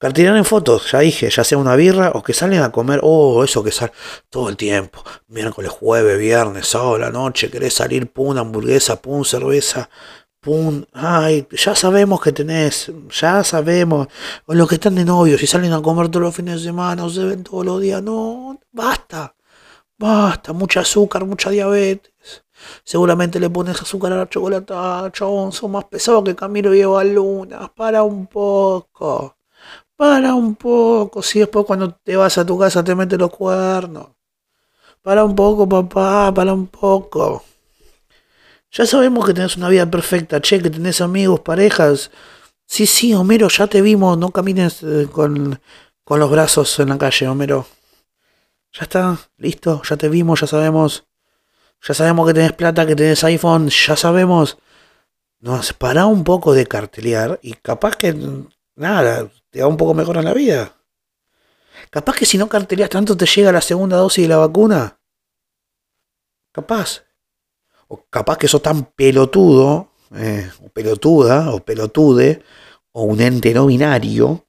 Cartilear 0.00 0.34
en 0.38 0.46
fotos, 0.46 0.90
ya 0.92 1.00
dije, 1.00 1.28
ya 1.28 1.44
sea 1.44 1.58
una 1.58 1.76
birra 1.76 2.12
o 2.14 2.22
que 2.22 2.32
salen 2.32 2.62
a 2.62 2.72
comer, 2.72 3.00
oh, 3.02 3.44
eso 3.44 3.62
que 3.62 3.70
sale 3.70 3.92
todo 4.30 4.48
el 4.48 4.56
tiempo, 4.56 5.04
miércoles, 5.28 5.70
jueves, 5.70 6.18
viernes, 6.18 6.68
sábado, 6.68 6.96
la 6.96 7.10
noche, 7.10 7.50
querés 7.50 7.74
salir, 7.74 8.10
pum, 8.10 8.38
hamburguesa, 8.38 8.96
pum, 9.02 9.24
cerveza, 9.24 9.90
pum, 10.40 10.86
ay, 10.94 11.46
ya 11.50 11.74
sabemos 11.74 12.18
que 12.22 12.32
tenés, 12.32 12.90
ya 13.10 13.44
sabemos, 13.44 14.08
o 14.46 14.54
los 14.54 14.66
que 14.70 14.76
están 14.76 14.94
de 14.94 15.04
novios 15.04 15.42
y 15.42 15.46
salen 15.46 15.74
a 15.74 15.82
comer 15.82 16.08
todos 16.08 16.22
los 16.24 16.34
fines 16.34 16.54
de 16.54 16.68
semana, 16.68 17.04
o 17.04 17.10
se 17.10 17.22
ven 17.22 17.44
todos 17.44 17.66
los 17.66 17.78
días, 17.82 18.02
no, 18.02 18.58
basta, 18.72 19.34
basta, 19.98 20.54
mucha 20.54 20.80
azúcar, 20.80 21.26
mucha 21.26 21.50
diabetes. 21.50 22.44
Seguramente 22.84 23.38
le 23.38 23.50
pones 23.50 23.80
azúcar 23.82 24.14
a 24.14 24.16
la 24.16 24.28
chocolate, 24.30 24.72
chabón, 25.12 25.52
son 25.52 25.72
más 25.72 25.84
pesados 25.84 26.24
que 26.24 26.34
Camilo 26.34 26.74
y 26.74 26.80
Eva 26.80 27.04
Luna. 27.04 27.70
Para 27.74 28.02
un 28.02 28.26
poco. 28.26 29.36
Para 30.00 30.34
un 30.34 30.54
poco, 30.54 31.22
si 31.22 31.40
después 31.40 31.66
cuando 31.66 31.92
te 31.92 32.16
vas 32.16 32.38
a 32.38 32.46
tu 32.46 32.58
casa 32.58 32.82
te 32.82 32.94
metes 32.94 33.18
los 33.18 33.30
cuernos. 33.30 34.06
Para 35.02 35.24
un 35.24 35.34
poco, 35.34 35.68
papá, 35.68 36.32
para 36.32 36.54
un 36.54 36.68
poco. 36.68 37.44
Ya 38.70 38.86
sabemos 38.86 39.26
que 39.26 39.34
tenés 39.34 39.58
una 39.58 39.68
vida 39.68 39.84
perfecta, 39.90 40.40
che, 40.40 40.62
que 40.62 40.70
tenés 40.70 41.02
amigos, 41.02 41.40
parejas. 41.40 42.10
Sí, 42.64 42.86
sí, 42.86 43.12
Homero, 43.12 43.48
ya 43.48 43.66
te 43.66 43.82
vimos, 43.82 44.16
no 44.16 44.30
camines 44.30 44.82
eh, 44.82 45.06
con, 45.12 45.60
con 46.02 46.18
los 46.18 46.30
brazos 46.30 46.78
en 46.78 46.88
la 46.88 46.96
calle, 46.96 47.28
Homero. 47.28 47.66
Ya 48.72 48.84
está, 48.84 49.18
listo, 49.36 49.82
ya 49.86 49.98
te 49.98 50.08
vimos, 50.08 50.40
ya 50.40 50.46
sabemos. 50.46 51.04
Ya 51.86 51.92
sabemos 51.92 52.26
que 52.26 52.32
tenés 52.32 52.52
plata, 52.54 52.86
que 52.86 52.96
tenés 52.96 53.22
iPhone, 53.24 53.68
ya 53.68 53.96
sabemos. 53.96 54.56
nos 55.40 55.74
para 55.74 56.06
un 56.06 56.24
poco 56.24 56.54
de 56.54 56.66
cartelear 56.66 57.38
y 57.42 57.52
capaz 57.52 57.96
que 57.96 58.14
nada, 58.80 59.30
te 59.50 59.60
va 59.60 59.68
un 59.68 59.76
poco 59.76 59.94
mejor 59.94 60.16
en 60.16 60.24
la 60.24 60.34
vida. 60.34 60.74
Capaz 61.90 62.16
que 62.16 62.26
si 62.26 62.38
no 62.38 62.48
carteleas 62.48 62.90
tanto 62.90 63.16
te 63.16 63.26
llega 63.26 63.52
la 63.52 63.60
segunda 63.60 63.96
dosis 63.96 64.24
de 64.24 64.28
la 64.28 64.38
vacuna. 64.38 65.00
Capaz. 66.52 67.04
O 67.88 68.04
capaz 68.08 68.38
que 68.38 68.48
sos 68.48 68.62
tan 68.62 68.84
pelotudo, 68.84 69.92
eh, 70.14 70.50
o 70.64 70.68
pelotuda, 70.68 71.50
o 71.50 71.60
pelotude, 71.60 72.42
o 72.92 73.02
un 73.02 73.20
ente 73.20 73.52
no 73.54 73.66
binario, 73.66 74.46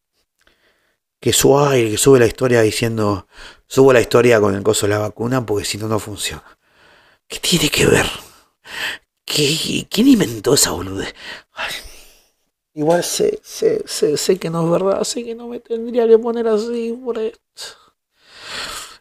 que 1.20 1.34
sube, 1.34 1.92
que 1.92 1.98
sube 1.98 2.20
la 2.20 2.26
historia 2.26 2.62
diciendo, 2.62 3.28
subo 3.68 3.94
la 3.94 4.02
historia 4.02 4.40
con 4.40 4.56
el 4.56 4.64
coso 4.64 4.88
de 4.88 4.94
la 4.94 5.00
vacuna 5.00 5.46
porque 5.46 5.66
si 5.66 5.78
no, 5.78 5.88
no 5.88 6.00
funciona. 6.00 6.58
¿Qué 7.28 7.40
tiene 7.40 7.70
que 7.70 7.86
ver? 7.86 8.06
¿Quién 9.26 10.08
inventó 10.08 10.56
esa 10.56 10.72
boludez? 10.72 11.14
Igual 12.74 13.04
sé, 13.04 13.40
sé, 13.44 13.84
sé, 13.86 14.18
sé 14.18 14.38
que 14.40 14.50
no 14.50 14.64
es 14.66 14.72
verdad, 14.72 15.04
sé 15.04 15.24
que 15.24 15.36
no 15.36 15.48
me 15.48 15.60
tendría 15.60 16.08
que 16.08 16.18
poner 16.18 16.48
así 16.48 16.98
por 17.04 17.18
esto. 17.18 17.42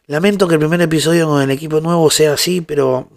Lamento 0.07 0.47
que 0.47 0.55
el 0.55 0.59
primer 0.59 0.81
episodio 0.81 1.27
con 1.27 1.41
el 1.41 1.51
equipo 1.51 1.79
nuevo 1.79 2.09
sea 2.09 2.33
así, 2.33 2.61
pero 2.61 3.09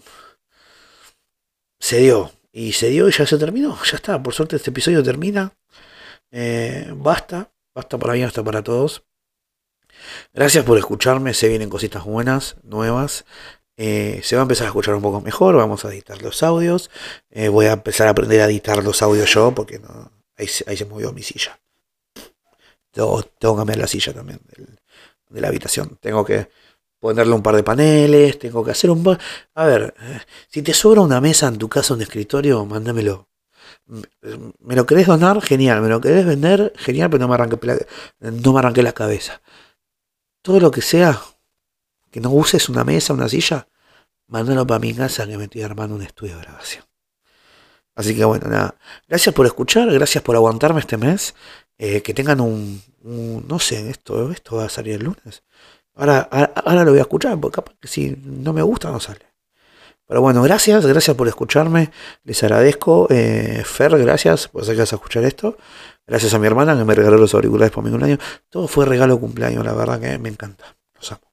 se 1.81 1.99
dio. 1.99 2.31
Y 2.53 2.73
se 2.73 2.88
dio 2.88 3.09
y 3.09 3.12
ya 3.12 3.27
se 3.27 3.37
terminó. 3.37 3.77
Ya 3.85 3.97
está. 3.97 4.23
Por 4.23 4.33
suerte 4.33 4.57
este 4.57 4.71
episodio 4.71 5.03
termina. 5.03 5.53
Eh, 6.31 6.93
basta. 6.95 7.51
Basta 7.75 7.99
para 7.99 8.12
mí, 8.12 8.23
basta 8.23 8.45
para 8.45 8.62
todos. 8.62 9.03
Gracias 10.33 10.64
por 10.64 10.79
escucharme. 10.79 11.35
Se 11.35 11.49
vienen 11.49 11.69
cositas 11.69 12.05
buenas, 12.05 12.57
nuevas. 12.62 13.25
Eh, 13.77 14.21
se 14.23 14.37
va 14.37 14.43
a 14.43 14.45
empezar 14.45 14.67
a 14.67 14.69
escuchar 14.69 14.95
un 14.95 15.03
poco 15.03 15.21
mejor. 15.21 15.57
Vamos 15.57 15.85
a 15.85 15.88
editar 15.88 16.23
los 16.23 16.43
audios. 16.45 16.90
Eh, 17.31 17.49
voy 17.49 17.67
a 17.67 17.73
empezar 17.73 18.07
a 18.07 18.11
aprender 18.11 18.40
a 18.40 18.45
editar 18.45 18.85
los 18.85 19.03
audios 19.03 19.35
yo 19.35 19.53
porque 19.53 19.81
no, 19.81 20.12
ahí, 20.37 20.47
se 20.49 20.85
movió 20.85 21.12
mi 21.12 21.23
silla. 21.23 21.61
Tengo, 22.90 23.23
que 23.23 23.57
cambiar 23.57 23.79
la 23.79 23.87
silla 23.87 24.12
también 24.12 24.40
de 25.29 25.40
la 25.40 25.49
habitación. 25.49 25.99
Tengo 26.01 26.25
que 26.25 26.49
ponerle 27.01 27.35
un 27.35 27.42
par 27.42 27.57
de 27.57 27.62
paneles, 27.62 28.38
tengo 28.38 28.64
que 28.64 28.70
hacer 28.70 28.90
un... 28.90 29.18
A 29.55 29.66
ver, 29.66 29.94
eh, 30.01 30.20
si 30.49 30.62
te 30.62 30.73
sobra 30.73 31.01
una 31.01 31.20
mesa 31.20 31.49
en 31.49 31.59
tu 31.59 31.68
casa, 31.68 31.94
un 31.94 32.03
escritorio, 32.03 32.64
mándamelo. 32.64 33.29
¿Me 34.61 34.77
lo 34.77 34.87
querés 34.87 35.07
donar? 35.07 35.42
Genial. 35.42 35.83
¿Me 35.83 35.88
lo 35.88 36.01
querés 36.01 36.25
vender? 36.25 36.73
Genial, 36.77 37.11
pero 37.11 37.20
no 37.20 37.29
me 37.29 37.35
arranque, 37.35 37.59
no 38.20 38.53
me 38.53 38.59
arranque 38.59 38.83
la 38.83 38.92
cabeza. 38.92 39.42
Todo 40.40 40.61
lo 40.61 40.70
que 40.70 40.83
sea, 40.83 41.20
que 42.11 42.20
no 42.20 42.31
uses 42.31 42.68
una 42.68 42.85
mesa, 42.85 43.12
una 43.12 43.29
silla, 43.29 43.68
mándalo 44.29 44.66
para 44.66 44.79
mi 44.79 44.94
casa 44.94 45.27
que 45.27 45.37
me 45.37 45.44
estoy 45.44 45.62
armando 45.62 45.97
un 45.97 46.03
estudio 46.03 46.37
de 46.37 46.42
grabación. 46.42 46.85
Así 47.95 48.15
que 48.15 48.25
bueno, 48.25 48.49
nada. 48.49 48.75
Gracias 49.09 49.35
por 49.35 49.47
escuchar, 49.47 49.91
gracias 49.93 50.23
por 50.23 50.37
aguantarme 50.37 50.81
este 50.81 50.97
mes. 50.97 51.35
Eh, 51.79 52.03
que 52.03 52.15
tengan 52.15 52.41
un, 52.41 52.83
No 53.03 53.59
sé, 53.59 53.91
esto, 53.91 54.31
esto 54.31 54.57
va 54.57 54.65
a 54.67 54.69
salir 54.69 54.95
el 54.95 55.05
lunes. 55.05 55.43
Ahora, 55.95 56.21
ahora, 56.21 56.85
lo 56.85 56.91
voy 56.91 56.99
a 56.99 57.03
escuchar, 57.03 57.39
porque 57.39 57.57
capaz 57.57 57.75
que 57.81 57.89
si 57.89 58.17
no 58.25 58.53
me 58.53 58.63
gusta 58.63 58.91
no 58.91 59.01
sale. 59.01 59.35
Pero 60.07 60.21
bueno, 60.21 60.43
gracias, 60.43 60.85
gracias 60.87 61.17
por 61.17 61.29
escucharme. 61.29 61.91
Les 62.25 62.43
agradezco. 62.43 63.07
Eh, 63.11 63.63
Fer, 63.65 63.97
gracias 63.99 64.49
por 64.49 64.65
que 64.65 64.81
a 64.81 64.85
escuchar 64.85 65.25
esto. 65.25 65.57
Gracias 66.07 66.35
a 66.35 66.39
mi 66.39 66.47
hermana 66.47 66.77
que 66.77 66.85
me 66.85 66.95
regaló 66.95 67.17
los 67.17 67.35
auriculares 67.35 67.73
por 67.73 67.83
mi 67.83 67.91
cumpleaños. 67.91 68.19
Todo 68.51 68.69
fue 68.69 68.85
regalo 68.85 69.19
cumpleaños, 69.19 69.65
la 69.65 69.73
verdad 69.73 70.01
que 70.01 70.19
me 70.19 70.29
encanta. 70.29 70.77
Los 70.95 71.13
amo. 71.13 71.33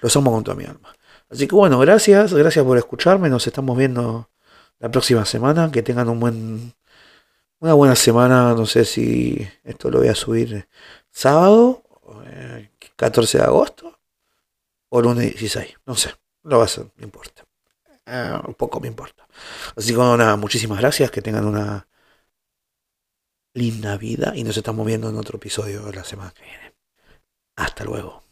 Los 0.00 0.16
amo 0.16 0.32
con 0.32 0.42
toda 0.42 0.56
mi 0.56 0.64
alma. 0.64 0.92
Así 1.30 1.46
que 1.46 1.54
bueno, 1.54 1.78
gracias, 1.78 2.32
gracias 2.34 2.64
por 2.64 2.78
escucharme. 2.78 3.28
Nos 3.28 3.46
estamos 3.46 3.76
viendo 3.76 4.28
la 4.78 4.90
próxima 4.90 5.24
semana. 5.24 5.70
Que 5.70 5.82
tengan 5.82 6.08
un 6.08 6.20
buen, 6.20 6.74
una 7.60 7.74
buena 7.74 7.96
semana. 7.96 8.54
No 8.54 8.66
sé 8.66 8.84
si 8.84 9.46
esto 9.64 9.90
lo 9.90 9.98
voy 9.98 10.08
a 10.08 10.14
subir 10.14 10.68
sábado, 11.10 11.84
14 12.96 13.36
eh, 13.36 13.40
de 13.40 13.46
agosto 13.46 13.98
o 14.90 15.02
lunes 15.02 15.26
16. 15.26 15.76
No 15.86 15.94
sé, 15.94 16.14
lo 16.44 16.56
va 16.58 16.64
a 16.64 16.66
hacer, 16.66 16.86
no 16.96 17.04
importa. 17.04 17.44
Eh, 18.06 18.38
un 18.46 18.54
poco 18.54 18.80
me 18.80 18.88
importa. 18.88 19.26
Así 19.76 19.92
que 19.92 19.98
nada, 19.98 20.36
muchísimas 20.36 20.78
gracias, 20.80 21.10
que 21.10 21.22
tengan 21.22 21.46
una 21.46 21.86
linda 23.54 23.96
vida 23.96 24.32
y 24.34 24.44
nos 24.44 24.56
estamos 24.56 24.86
viendo 24.86 25.08
en 25.10 25.16
otro 25.16 25.36
episodio 25.36 25.90
la 25.92 26.04
semana 26.04 26.32
que 26.32 26.44
viene. 26.44 26.74
Hasta 27.56 27.84
luego. 27.84 28.27